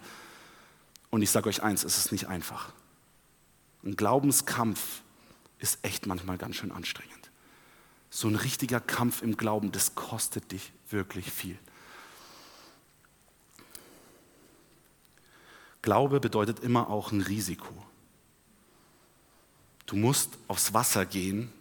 [1.09, 2.71] Und ich sage euch eins, es ist nicht einfach.
[3.83, 5.01] Ein Glaubenskampf
[5.59, 7.31] ist echt manchmal ganz schön anstrengend.
[8.09, 11.57] So ein richtiger Kampf im Glauben, das kostet dich wirklich viel.
[15.81, 17.73] Glaube bedeutet immer auch ein Risiko.
[19.85, 21.51] Du musst aufs Wasser gehen.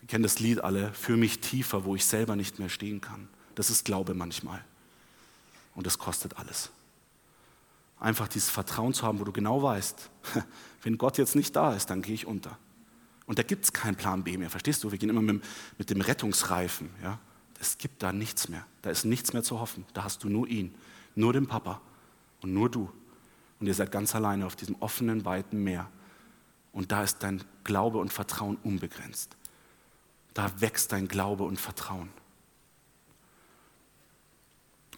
[0.00, 3.28] Wir kennen das Lied alle, für mich tiefer, wo ich selber nicht mehr stehen kann.
[3.54, 4.62] Das ist Glaube manchmal.
[5.74, 6.70] Und das kostet alles.
[8.00, 10.10] Einfach dieses Vertrauen zu haben, wo du genau weißt,
[10.82, 12.58] wenn Gott jetzt nicht da ist, dann gehe ich unter.
[13.26, 14.90] Und da gibt es keinen Plan B mehr, verstehst du?
[14.90, 15.44] Wir gehen immer mit,
[15.78, 16.90] mit dem Rettungsreifen.
[17.02, 17.18] Ja?
[17.60, 18.66] Es gibt da nichts mehr.
[18.82, 19.84] Da ist nichts mehr zu hoffen.
[19.92, 20.74] Da hast du nur ihn,
[21.14, 21.80] nur den Papa
[22.40, 22.90] und nur du.
[23.60, 25.88] Und ihr seid ganz alleine auf diesem offenen, weiten Meer.
[26.72, 29.36] Und da ist dein Glaube und Vertrauen unbegrenzt.
[30.32, 32.08] Da wächst dein Glaube und Vertrauen.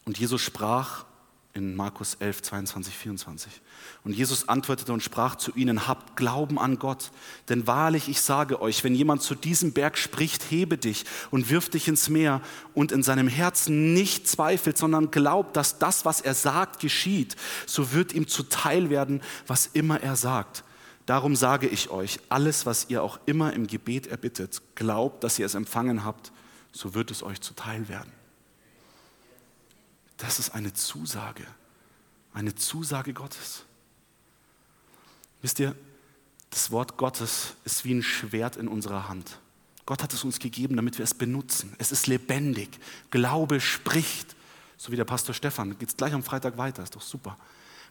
[0.04, 1.04] Und Jesus sprach
[1.54, 3.60] in Markus 11, 22, 24.
[4.04, 7.10] Und Jesus antwortete und sprach zu ihnen, habt Glauben an Gott,
[7.48, 11.68] denn wahrlich ich sage euch, wenn jemand zu diesem Berg spricht, hebe dich und wirf
[11.68, 12.40] dich ins Meer
[12.74, 17.36] und in seinem Herzen nicht zweifelt, sondern glaubt, dass das, was er sagt, geschieht,
[17.66, 20.64] so wird ihm zuteil werden, was immer er sagt.
[21.04, 25.46] Darum sage ich euch, alles, was ihr auch immer im Gebet erbittet, glaubt, dass ihr
[25.46, 26.32] es empfangen habt,
[26.70, 28.21] so wird es euch zuteil werden.
[30.16, 31.46] Das ist eine Zusage,
[32.32, 33.64] eine Zusage Gottes.
[35.40, 35.74] Wisst ihr,
[36.50, 39.38] das Wort Gottes ist wie ein Schwert in unserer Hand.
[39.86, 41.74] Gott hat es uns gegeben, damit wir es benutzen.
[41.78, 42.78] Es ist lebendig.
[43.10, 44.36] Glaube spricht.
[44.76, 45.76] So wie der Pastor Stefan.
[45.78, 46.82] Geht es gleich am Freitag weiter.
[46.82, 47.36] Ist doch super.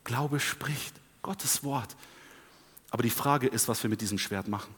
[0.03, 0.93] Glaube spricht.
[1.21, 1.95] Gottes Wort.
[2.91, 4.73] Aber die Frage ist, was wir mit diesem Schwert machen.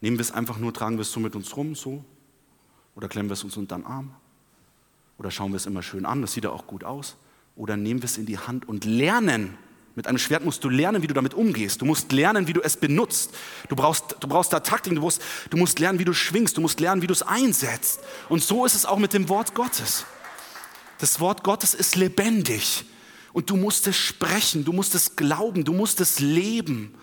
[0.00, 2.04] Nehmen wir es einfach nur, tragen wir es so mit uns rum, so?
[2.94, 4.14] Oder klemmen wir es uns unter den Arm?
[5.18, 7.16] Oder schauen wir es immer schön an, das sieht ja auch gut aus.
[7.56, 9.58] Oder nehmen wir es in die Hand und lernen.
[9.96, 11.80] Mit einem Schwert musst du lernen, wie du damit umgehst.
[11.80, 13.34] Du musst lernen, wie du es benutzt.
[13.68, 16.60] Du brauchst, du brauchst da Taktik, du musst, du musst lernen, wie du schwingst, du
[16.60, 17.98] musst lernen, wie du es einsetzt.
[18.28, 20.06] Und so ist es auch mit dem Wort Gottes.
[20.98, 22.84] Das Wort Gottes ist lebendig.
[23.32, 26.94] Und du musst es sprechen, du musst es glauben, du musst es leben.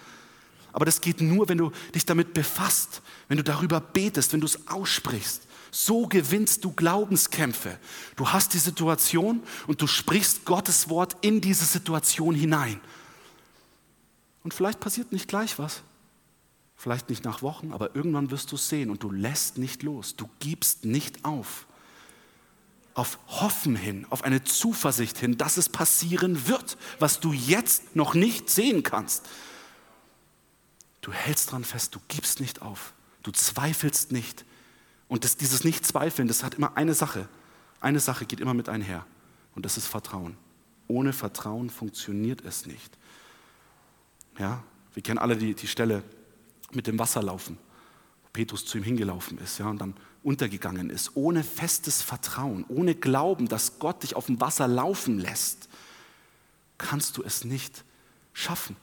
[0.71, 4.45] Aber das geht nur, wenn du dich damit befasst, wenn du darüber betest, wenn du
[4.45, 5.44] es aussprichst.
[5.77, 7.77] So gewinnst du Glaubenskämpfe.
[8.15, 12.79] Du hast die Situation und du sprichst Gottes Wort in diese Situation hinein.
[14.45, 15.81] Und vielleicht passiert nicht gleich was.
[16.77, 20.15] Vielleicht nicht nach Wochen, aber irgendwann wirst du es sehen und du lässt nicht los.
[20.15, 21.67] Du gibst nicht auf.
[22.93, 28.13] Auf Hoffen hin, auf eine Zuversicht hin, dass es passieren wird, was du jetzt noch
[28.13, 29.25] nicht sehen kannst.
[31.01, 34.45] Du hältst dran fest, du gibst nicht auf, du zweifelst nicht,
[35.08, 37.28] und das, dieses Nicht-Zweifeln, das hat immer eine Sache.
[37.80, 39.06] Eine Sache geht immer mit einher.
[39.56, 40.38] Und das ist Vertrauen.
[40.88, 42.98] Ohne Vertrauen funktioniert es nicht.
[44.38, 44.63] Ja,
[44.94, 46.04] wir kennen alle die, die Stelle
[46.72, 47.58] mit dem Wasserlaufen,
[48.24, 51.12] wo Petrus zu ihm hingelaufen ist ja, und dann untergegangen ist.
[51.15, 55.70] Ohne festes Vertrauen, ohne Glauben, dass Gott dich auf dem Wasser laufen lässt,
[56.78, 57.84] kannst du es nicht
[58.34, 58.76] schaffen.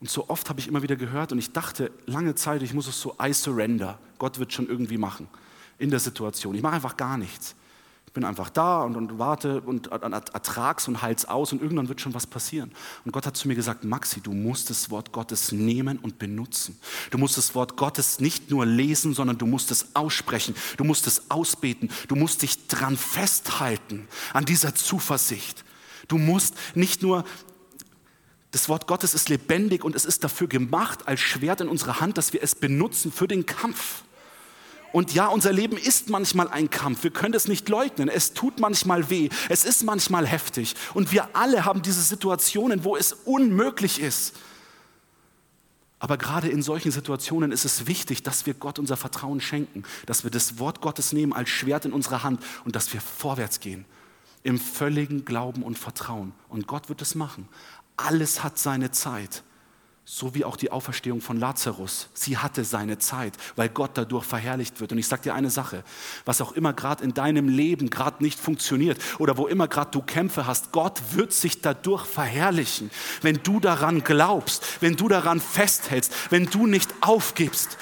[0.00, 2.86] Und so oft habe ich immer wieder gehört und ich dachte lange Zeit, ich muss
[2.86, 3.98] es so, I surrender.
[4.18, 5.28] Gott wird schon irgendwie machen
[5.78, 6.54] in der Situation.
[6.54, 7.54] Ich mache einfach gar nichts.
[8.06, 12.00] Ich bin einfach da und, und warte und ertrag's und halt's aus und irgendwann wird
[12.00, 12.72] schon was passieren.
[13.04, 16.78] Und Gott hat zu mir gesagt, Maxi, du musst das Wort Gottes nehmen und benutzen.
[17.10, 20.54] Du musst das Wort Gottes nicht nur lesen, sondern du musst es aussprechen.
[20.78, 21.90] Du musst es ausbeten.
[22.08, 25.64] Du musst dich dran festhalten an dieser Zuversicht.
[26.08, 27.24] Du musst nicht nur
[28.52, 32.16] das Wort Gottes ist lebendig und es ist dafür gemacht als Schwert in unserer Hand,
[32.16, 34.02] dass wir es benutzen für den Kampf.
[34.92, 37.02] Und ja, unser Leben ist manchmal ein Kampf.
[37.02, 38.08] Wir können es nicht leugnen.
[38.08, 39.28] Es tut manchmal weh.
[39.50, 40.74] Es ist manchmal heftig.
[40.94, 44.34] Und wir alle haben diese Situationen, wo es unmöglich ist.
[45.98, 50.24] Aber gerade in solchen Situationen ist es wichtig, dass wir Gott unser Vertrauen schenken, dass
[50.24, 53.86] wir das Wort Gottes nehmen als Schwert in unserer Hand und dass wir vorwärts gehen
[54.46, 56.32] im völligen Glauben und Vertrauen.
[56.48, 57.48] Und Gott wird es machen.
[57.96, 59.42] Alles hat seine Zeit.
[60.08, 62.08] So wie auch die Auferstehung von Lazarus.
[62.14, 64.92] Sie hatte seine Zeit, weil Gott dadurch verherrlicht wird.
[64.92, 65.82] Und ich sage dir eine Sache,
[66.24, 70.02] was auch immer gerade in deinem Leben gerade nicht funktioniert oder wo immer gerade du
[70.02, 76.12] Kämpfe hast, Gott wird sich dadurch verherrlichen, wenn du daran glaubst, wenn du daran festhältst,
[76.30, 77.76] wenn du nicht aufgibst.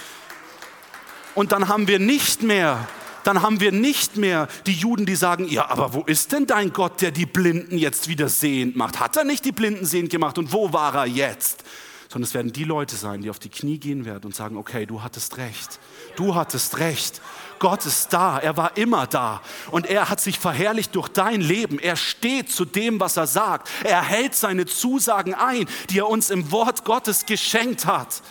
[1.34, 2.88] Und dann haben wir nicht mehr
[3.24, 6.72] dann haben wir nicht mehr die Juden, die sagen, ja, aber wo ist denn dein
[6.72, 9.00] Gott, der die Blinden jetzt wieder sehend macht?
[9.00, 11.64] Hat er nicht die Blinden sehend gemacht und wo war er jetzt?
[12.08, 14.86] Sondern es werden die Leute sein, die auf die Knie gehen werden und sagen, okay,
[14.86, 15.80] du hattest recht.
[16.14, 17.20] Du hattest recht.
[17.58, 21.78] Gott ist da, er war immer da und er hat sich verherrlicht durch dein Leben.
[21.78, 23.68] Er steht zu dem, was er sagt.
[23.82, 28.22] Er hält seine Zusagen ein, die er uns im Wort Gottes geschenkt hat.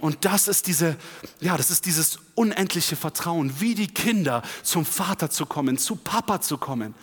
[0.00, 0.96] Und das ist diese,
[1.40, 6.40] ja, das ist dieses unendliche Vertrauen, wie die Kinder zum Vater zu kommen, zu Papa
[6.40, 6.94] zu kommen.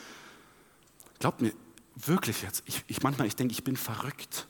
[1.20, 1.54] Glaubt mir,
[1.96, 4.48] wirklich jetzt, ich, ich manchmal, ich denke, ich bin verrückt.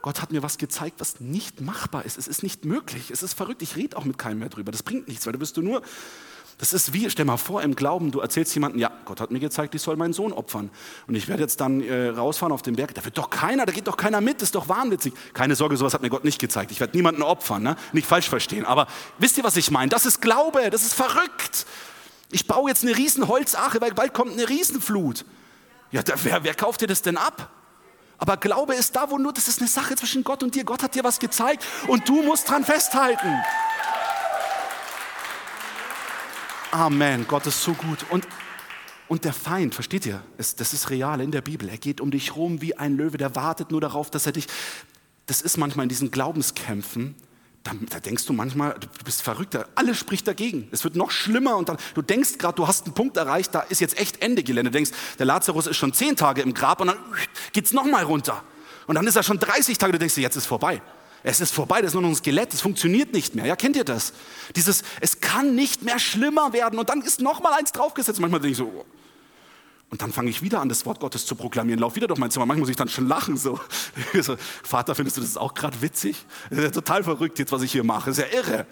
[0.00, 2.18] Gott hat mir was gezeigt, was nicht machbar ist.
[2.18, 3.10] Es ist nicht möglich.
[3.10, 3.62] Es ist verrückt.
[3.62, 4.70] Ich rede auch mit keinem mehr drüber.
[4.70, 5.82] Das bringt nichts, weil du bist du nur
[6.58, 9.38] das ist wie, stell mal vor, im Glauben, du erzählst jemandem, ja, Gott hat mir
[9.38, 10.70] gezeigt, ich soll meinen Sohn opfern.
[11.06, 12.94] Und ich werde jetzt dann äh, rausfahren auf den Berg.
[12.94, 15.14] Da wird doch keiner, da geht doch keiner mit, ist doch wahnwitzig.
[15.34, 16.72] Keine Sorge, sowas hat mir Gott nicht gezeigt.
[16.72, 17.76] Ich werde niemanden opfern, ne?
[17.92, 18.64] nicht falsch verstehen.
[18.64, 19.88] Aber wisst ihr, was ich meine?
[19.88, 21.64] Das ist Glaube, das ist verrückt.
[22.32, 25.24] Ich baue jetzt eine riesen Holzache, weil bald kommt eine Riesenflut.
[25.92, 27.50] Ja, da, wer, wer kauft dir das denn ab?
[28.18, 30.64] Aber Glaube ist da, wo nur, das ist eine Sache zwischen Gott und dir.
[30.64, 33.32] Gott hat dir was gezeigt und du musst dran festhalten.
[36.70, 37.26] Amen.
[37.26, 38.04] Gott ist so gut.
[38.10, 38.26] Und,
[39.08, 40.22] und der Feind, versteht ihr?
[40.36, 41.68] Es, das ist real in der Bibel.
[41.68, 44.46] Er geht um dich rum wie ein Löwe, der wartet nur darauf, dass er dich.
[45.26, 47.14] Das ist manchmal in diesen Glaubenskämpfen,
[47.64, 50.68] da, da, denkst du manchmal, du bist verrückt, alles spricht dagegen.
[50.70, 53.60] Es wird noch schlimmer und dann, du denkst gerade, du hast einen Punkt erreicht, da
[53.60, 54.70] ist jetzt echt Ende Gelände.
[54.70, 56.98] Du denkst, der Lazarus ist schon zehn Tage im Grab und dann
[57.52, 58.42] geht es nochmal runter.
[58.86, 60.80] Und dann ist er schon 30 Tage, du denkst, jetzt ist vorbei.
[61.22, 63.46] Es ist vorbei, das ist nur noch ein Skelett, es funktioniert nicht mehr.
[63.46, 64.12] Ja, kennt ihr das?
[64.54, 68.20] Dieses, es kann nicht mehr schlimmer werden und dann ist nochmal eins draufgesetzt.
[68.20, 68.84] Manchmal denke ich so,
[69.90, 71.80] und dann fange ich wieder an, das Wort Gottes zu proklamieren.
[71.80, 72.44] Lauf wieder durch mein Zimmer.
[72.44, 73.36] Manchmal muss ich dann schon lachen.
[73.38, 73.58] So.
[74.20, 76.26] so Vater, findest du das auch gerade witzig?
[76.50, 78.10] Das ist ja total verrückt jetzt, was ich hier mache.
[78.10, 78.66] Das ist ja irre.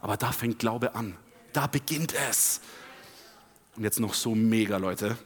[0.00, 1.16] Aber da fängt Glaube an.
[1.52, 2.60] Da beginnt es.
[3.76, 5.16] Und jetzt noch so mega, Leute.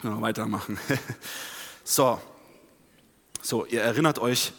[0.00, 0.78] Können wir weitermachen.
[1.88, 2.20] So.
[3.42, 4.52] So, ihr erinnert euch,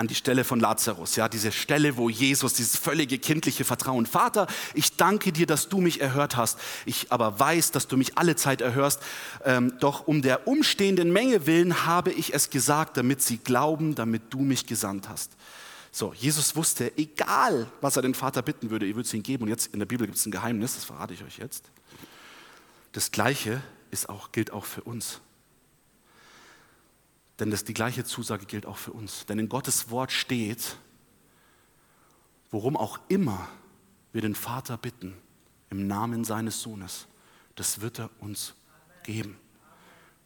[0.00, 4.46] an die Stelle von Lazarus, ja, diese Stelle, wo Jesus dieses völlige kindliche Vertrauen, Vater,
[4.72, 6.58] ich danke dir, dass du mich erhört hast.
[6.86, 9.02] Ich aber weiß, dass du mich alle Zeit erhörst.
[9.44, 14.22] Ähm, doch um der umstehenden Menge willen habe ich es gesagt, damit sie glauben, damit
[14.30, 15.32] du mich gesandt hast.
[15.92, 19.42] So, Jesus wusste, egal, was er den Vater bitten würde, ihr würdet es ihm geben.
[19.42, 21.64] Und jetzt in der Bibel gibt es ein Geheimnis, das verrate ich euch jetzt.
[22.92, 23.60] Das Gleiche
[23.90, 25.20] ist auch, gilt auch für uns.
[27.40, 29.24] Denn das, die gleiche Zusage gilt auch für uns.
[29.26, 30.76] Denn in Gottes Wort steht,
[32.50, 33.48] worum auch immer
[34.12, 35.16] wir den Vater bitten,
[35.70, 37.06] im Namen seines Sohnes,
[37.54, 38.54] das wird er uns
[39.04, 39.38] geben.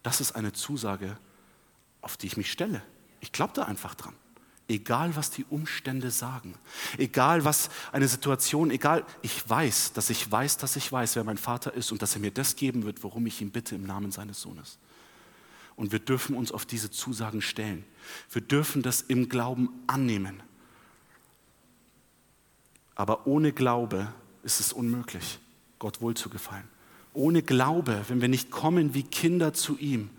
[0.02, 1.16] Das ist eine Zusage,
[2.00, 2.82] auf die ich mich stelle.
[3.20, 4.14] Ich glaube da einfach dran.
[4.66, 6.54] Egal, was die Umstände sagen,
[6.96, 11.36] egal, was eine Situation, egal, ich weiß, dass ich weiß, dass ich weiß, wer mein
[11.36, 14.10] Vater ist und dass er mir das geben wird, worum ich ihn bitte im Namen
[14.10, 14.78] seines Sohnes.
[15.76, 17.84] Und wir dürfen uns auf diese Zusagen stellen.
[18.30, 20.42] Wir dürfen das im Glauben annehmen.
[22.94, 24.12] Aber ohne Glaube
[24.44, 25.40] ist es unmöglich,
[25.78, 26.68] Gott wohlzugefallen.
[27.12, 30.10] Ohne Glaube, wenn wir nicht kommen wie Kinder zu ihm,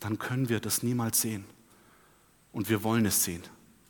[0.00, 1.44] dann können wir das niemals sehen.
[2.52, 3.42] Und wir wollen es sehen.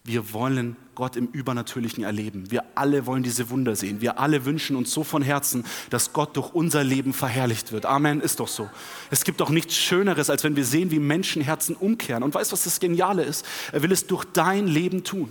[0.09, 2.51] Wir wollen Gott im Übernatürlichen erleben.
[2.51, 4.01] Wir alle wollen diese Wunder sehen.
[4.01, 7.85] Wir alle wünschen uns so von Herzen, dass Gott durch unser Leben verherrlicht wird.
[7.85, 8.71] Amen, ist doch so.
[9.11, 12.23] Es gibt doch nichts Schöneres, als wenn wir sehen, wie Menschenherzen umkehren.
[12.23, 13.45] Und weißt du, was das Geniale ist?
[13.71, 15.31] Er will es durch dein Leben tun.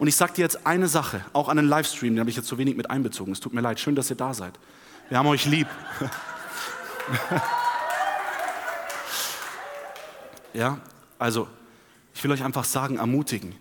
[0.00, 2.48] Und ich sage dir jetzt eine Sache, auch an den Livestream, den habe ich jetzt
[2.48, 3.32] so wenig mit einbezogen.
[3.32, 4.54] Es tut mir leid, schön, dass ihr da seid.
[5.10, 5.68] Wir haben euch lieb.
[10.54, 10.80] ja,
[11.20, 11.46] also
[12.14, 13.54] ich will euch einfach sagen, ermutigen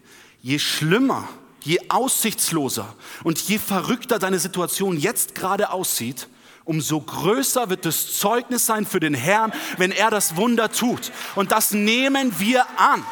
[0.48, 1.28] je schlimmer,
[1.60, 6.30] je aussichtsloser und je verrückter deine Situation jetzt gerade aussieht,
[6.64, 11.12] umso größer wird das Zeugnis sein für den Herrn, wenn er das Wunder tut.
[11.36, 13.04] Und das nehmen wir an.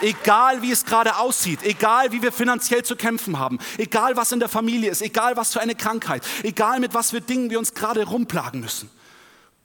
[0.00, 4.40] Egal wie es gerade aussieht, egal wie wir finanziell zu kämpfen haben, egal was in
[4.40, 7.74] der Familie ist, egal was für eine Krankheit, egal mit was für Dingen wir uns
[7.74, 8.90] gerade rumplagen müssen.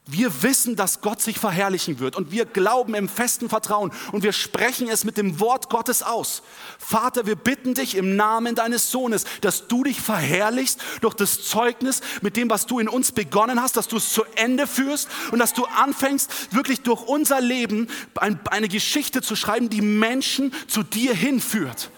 [0.10, 4.32] Wir wissen, dass Gott sich verherrlichen wird und wir glauben im festen Vertrauen und wir
[4.32, 6.43] sprechen es mit dem Wort Gottes aus.
[6.80, 12.00] Vater, wir bitten dich im Namen deines Sohnes, dass du dich verherrlichst durch das Zeugnis
[12.22, 15.39] mit dem, was du in uns begonnen hast, dass du es zu Ende führst und
[15.39, 21.13] dass du anfängst, wirklich durch unser Leben eine Geschichte zu schreiben, die Menschen zu dir
[21.13, 21.91] hinführt.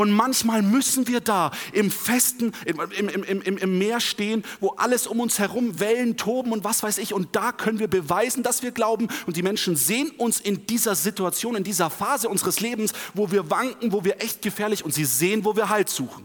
[0.00, 5.06] Und manchmal müssen wir da im festen, im, im, im, im, Meer stehen, wo alles
[5.06, 7.12] um uns herum Wellen toben und was weiß ich.
[7.12, 9.08] Und da können wir beweisen, dass wir glauben.
[9.26, 13.50] Und die Menschen sehen uns in dieser Situation, in dieser Phase unseres Lebens, wo wir
[13.50, 16.24] wanken, wo wir echt gefährlich und sie sehen, wo wir Halt suchen.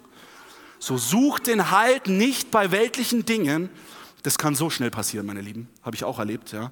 [0.80, 3.70] So sucht den Halt nicht bei weltlichen Dingen.
[4.24, 5.68] Das kann so schnell passieren, meine Lieben.
[5.82, 6.72] Habe ich auch erlebt, ja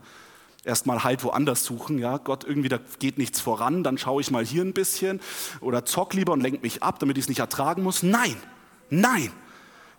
[0.64, 2.00] erstmal halt woanders suchen.
[2.00, 5.22] Ja, Gott, irgendwie da geht nichts voran, dann schaue ich mal hier ein bisschen
[5.62, 8.04] oder zock lieber und lenke mich ab, damit ich es nicht ertragen muss.
[8.04, 8.36] Nein,
[8.90, 9.32] nein.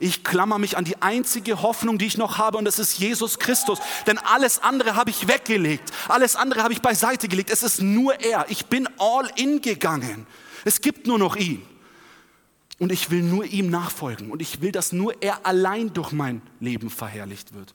[0.00, 3.38] Ich klammer mich an die einzige Hoffnung, die ich noch habe, und das ist Jesus
[3.38, 3.78] Christus.
[4.06, 5.92] Denn alles andere habe ich weggelegt.
[6.08, 7.48] Alles andere habe ich beiseite gelegt.
[7.48, 8.46] Es ist nur er.
[8.48, 10.26] Ich bin all in gegangen.
[10.64, 11.62] Es gibt nur noch ihn.
[12.80, 14.32] Und ich will nur ihm nachfolgen.
[14.32, 17.72] Und ich will, dass nur er allein durch mein Leben verherrlicht wird.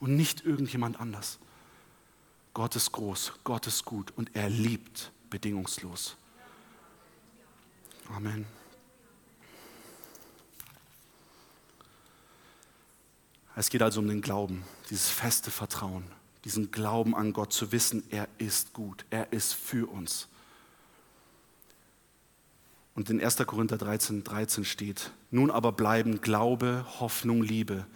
[0.00, 1.38] Und nicht irgendjemand anders.
[2.58, 6.16] Gott ist groß, Gott ist gut und er liebt bedingungslos.
[8.12, 8.46] Amen.
[13.54, 16.02] Es geht also um den Glauben, dieses feste Vertrauen,
[16.44, 20.26] diesen Glauben an Gott zu wissen, er ist gut, er ist für uns.
[22.96, 23.36] Und in 1.
[23.46, 27.86] Korinther 13, 13 steht, nun aber bleiben Glaube, Hoffnung, Liebe.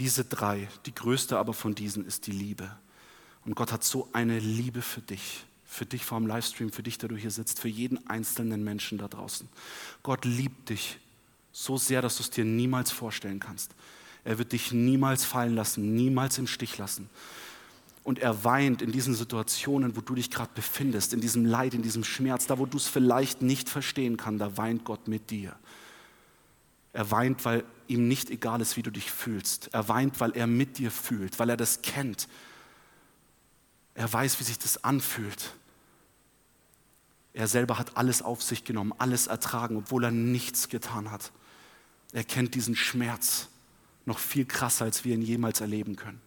[0.00, 2.76] Diese drei, die größte aber von diesen ist die Liebe.
[3.48, 6.98] Und Gott hat so eine Liebe für dich, für dich vor dem Livestream, für dich,
[6.98, 9.48] der du hier sitzt, für jeden einzelnen Menschen da draußen.
[10.02, 10.98] Gott liebt dich
[11.50, 13.70] so sehr, dass du es dir niemals vorstellen kannst.
[14.22, 17.08] Er wird dich niemals fallen lassen, niemals im Stich lassen.
[18.04, 21.80] Und er weint in diesen Situationen, wo du dich gerade befindest, in diesem Leid, in
[21.80, 25.56] diesem Schmerz, da wo du es vielleicht nicht verstehen kannst, da weint Gott mit dir.
[26.92, 29.70] Er weint, weil ihm nicht egal ist, wie du dich fühlst.
[29.72, 32.28] Er weint, weil er mit dir fühlt, weil er das kennt,
[33.98, 35.54] er weiß, wie sich das anfühlt.
[37.32, 41.32] Er selber hat alles auf sich genommen, alles ertragen, obwohl er nichts getan hat.
[42.12, 43.48] Er kennt diesen Schmerz
[44.06, 46.20] noch viel krasser, als wir ihn jemals erleben können.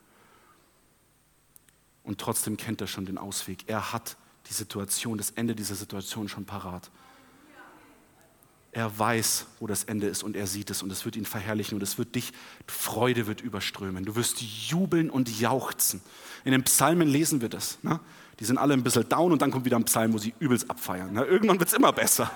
[2.03, 3.63] Und trotzdem kennt er schon den Ausweg.
[3.67, 4.17] Er hat
[4.49, 6.91] die Situation, das Ende dieser Situation schon parat.
[8.73, 11.75] Er weiß, wo das Ende ist und er sieht es und es wird ihn verherrlichen
[11.75, 12.31] und es wird dich,
[12.67, 14.05] Freude wird überströmen.
[14.05, 16.01] Du wirst jubeln und jauchzen.
[16.45, 17.79] In den Psalmen lesen wir das.
[17.81, 17.99] Ne?
[18.39, 20.69] Die sind alle ein bisschen down und dann kommt wieder ein Psalm, wo sie übelst
[20.69, 21.11] abfeiern.
[21.11, 21.25] Ne?
[21.25, 22.31] Irgendwann wird es immer besser.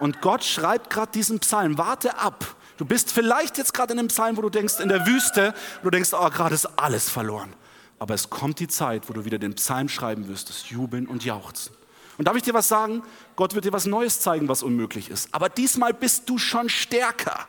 [0.00, 1.78] Und Gott schreibt gerade diesen Psalm.
[1.78, 2.56] Warte ab.
[2.76, 5.84] Du bist vielleicht jetzt gerade in einem Psalm, wo du denkst, in der Wüste, wo
[5.84, 7.52] du denkst, oh, gerade ist alles verloren.
[7.98, 11.24] Aber es kommt die Zeit, wo du wieder den Psalm schreiben wirst, das Jubeln und
[11.24, 11.74] Jauchzen.
[12.18, 13.02] Und darf ich dir was sagen?
[13.36, 15.32] Gott wird dir was Neues zeigen, was unmöglich ist.
[15.32, 17.46] Aber diesmal bist du schon stärker.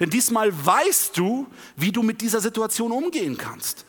[0.00, 1.46] Denn diesmal weißt du,
[1.76, 3.86] wie du mit dieser Situation umgehen kannst.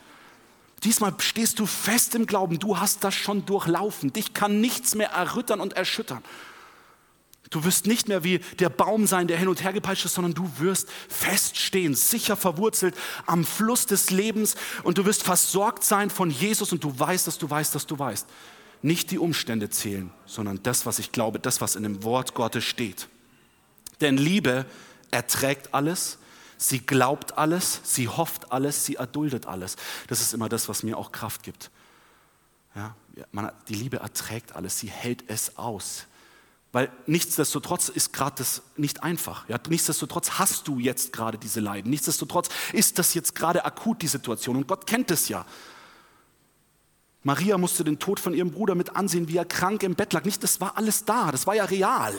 [0.84, 4.14] Diesmal stehst du fest im Glauben, du hast das schon durchlaufen.
[4.14, 6.24] Dich kann nichts mehr errüttern und erschüttern.
[7.50, 10.34] Du wirst nicht mehr wie der Baum sein, der hin und her gepeitscht ist, sondern
[10.34, 12.96] du wirst feststehen, sicher verwurzelt
[13.26, 17.38] am Fluss des Lebens und du wirst versorgt sein von Jesus und du weißt, dass
[17.38, 18.28] du weißt, dass du weißt
[18.84, 22.66] nicht die Umstände zählen, sondern das, was ich glaube, das, was in dem Wort Gottes
[22.66, 23.08] steht.
[24.02, 24.66] Denn Liebe
[25.10, 26.18] erträgt alles,
[26.58, 29.78] sie glaubt alles, sie hofft alles, sie erduldet alles.
[30.08, 31.72] Das ist immer das, was mir auch Kraft gibt.
[32.76, 32.96] Ja,
[33.32, 36.06] man, die Liebe erträgt alles, sie hält es aus.
[36.74, 39.48] Weil nichtsdestotrotz ist gerade das nicht einfach.
[39.48, 41.92] Ja, nichtsdestotrotz hast du jetzt gerade diese Leiden.
[41.92, 44.56] Nichtsdestotrotz ist das jetzt gerade akut die Situation.
[44.58, 45.46] Und Gott kennt es ja.
[47.24, 50.26] Maria musste den Tod von ihrem Bruder mit ansehen, wie er krank im Bett lag.
[50.26, 52.14] Nicht, das war alles da, das war ja real.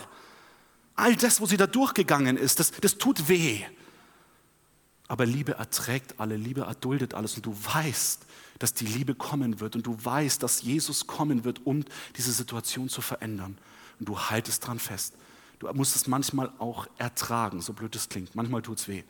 [0.96, 3.60] All das, wo sie da durchgegangen ist, das, das tut weh.
[5.06, 8.26] Aber Liebe erträgt alle, Liebe erduldet alles und du weißt,
[8.58, 11.84] dass die Liebe kommen wird und du weißt, dass Jesus kommen wird, um
[12.16, 13.58] diese Situation zu verändern.
[13.98, 15.14] Und du haltest dran fest.
[15.58, 18.34] Du musst es manchmal auch ertragen, so blöd es klingt.
[18.34, 19.02] Manchmal tut es weh.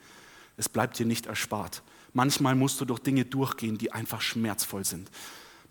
[0.57, 1.83] Es bleibt dir nicht erspart.
[2.13, 5.11] Manchmal musst du durch Dinge durchgehen, die einfach schmerzvoll sind.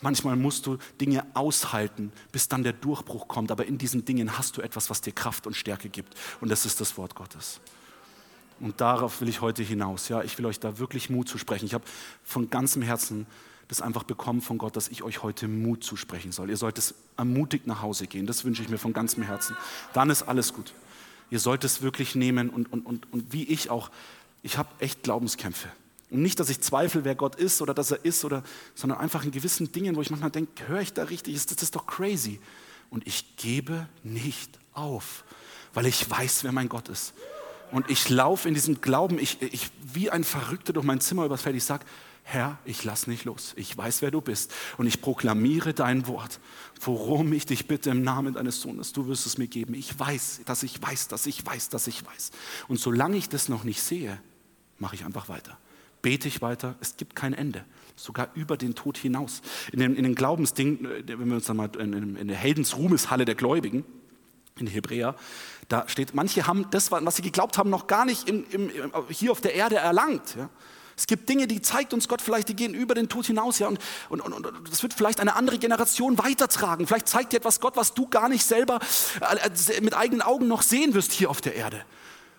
[0.04, 3.52] Manchmal musst du Dinge aushalten, bis dann der Durchbruch kommt.
[3.52, 6.14] Aber in diesen Dingen hast du etwas, was dir Kraft und Stärke gibt.
[6.42, 7.62] Und das ist das Wort Gottes.
[8.60, 10.10] Und darauf will ich heute hinaus.
[10.10, 11.66] Ja, ich will euch da wirklich Mut zu sprechen.
[11.66, 11.86] Ich habe
[12.22, 13.26] von ganzem Herzen
[13.70, 16.50] das einfach bekommen von Gott, dass ich euch heute Mut zusprechen soll.
[16.50, 18.28] Ihr sollt es ermutigt nach Hause gehen.
[18.28, 19.56] Das wünsche ich mir von ganzem Herzen.
[19.94, 20.74] Dann ist alles gut.
[21.32, 23.90] Ihr sollt es wirklich nehmen und, und, und, und wie ich auch.
[24.42, 25.70] Ich habe echt Glaubenskämpfe.
[26.14, 28.44] Und nicht, dass ich zweifle, wer Gott ist oder dass er ist, oder,
[28.76, 31.76] sondern einfach in gewissen Dingen, wo ich manchmal denke, höre ich da richtig, das ist
[31.76, 32.40] doch crazy.
[32.92, 35.24] Und ich gebe nicht auf,
[35.74, 37.16] weil ich weiß, wer mein Gott ist.
[37.72, 41.42] Und ich laufe in diesem Glauben, ich, ich wie ein Verrückter durch mein Zimmer übers
[41.42, 41.56] Feld.
[41.56, 41.84] Ich sage,
[42.22, 43.54] Herr, ich lass nicht los.
[43.56, 44.54] Ich weiß, wer du bist.
[44.78, 46.40] Und ich proklamiere dein Wort,
[46.80, 48.94] worum ich dich bitte im Namen deines Sohnes.
[48.94, 49.74] Du wirst es mir geben.
[49.74, 52.30] Ich weiß, dass ich weiß, dass ich weiß, dass ich weiß.
[52.68, 54.22] Und solange ich das noch nicht sehe,
[54.78, 55.58] mache ich einfach weiter
[56.04, 59.42] bete ich weiter, es gibt kein Ende, sogar über den Tod hinaus.
[59.72, 63.26] In den, in den Glaubensdingen, äh, wenn wir uns dann mal in, in der Heldensruhmeshalle
[63.26, 63.84] der Gläubigen,
[64.60, 65.16] in Hebräer,
[65.68, 68.70] da steht, manche haben das, was sie geglaubt haben, noch gar nicht im, im,
[69.10, 70.36] hier auf der Erde erlangt.
[70.38, 70.50] Ja.
[70.96, 73.68] Es gibt Dinge, die zeigt uns Gott vielleicht, die gehen über den Tod hinaus, ja,
[73.68, 73.80] und,
[74.10, 76.86] und, und, und das wird vielleicht eine andere Generation weitertragen.
[76.86, 78.80] Vielleicht zeigt dir etwas Gott, was du gar nicht selber
[79.22, 81.84] äh, mit eigenen Augen noch sehen wirst hier auf der Erde.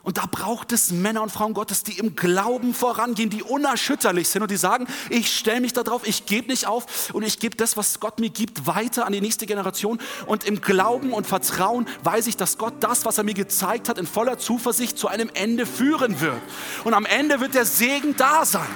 [0.05, 4.43] Und da braucht es Männer und Frauen Gottes, die im Glauben vorangehen, die unerschütterlich sind
[4.43, 7.57] und die sagen, ich stelle mich da drauf, ich gebe nicht auf und ich gebe
[7.57, 9.99] das, was Gott mir gibt, weiter an die nächste Generation.
[10.27, 13.97] Und im Glauben und Vertrauen weiß ich, dass Gott das, was er mir gezeigt hat,
[13.97, 16.41] in voller Zuversicht zu einem Ende führen wird.
[16.85, 18.69] Und am Ende wird der Segen da sein.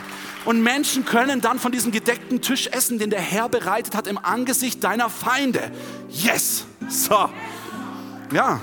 [0.47, 4.16] Und Menschen können dann von diesem gedeckten Tisch essen, den der Herr bereitet hat im
[4.16, 5.70] Angesicht deiner Feinde.
[6.09, 6.64] Yes!
[6.89, 7.29] So.
[8.33, 8.62] Ja.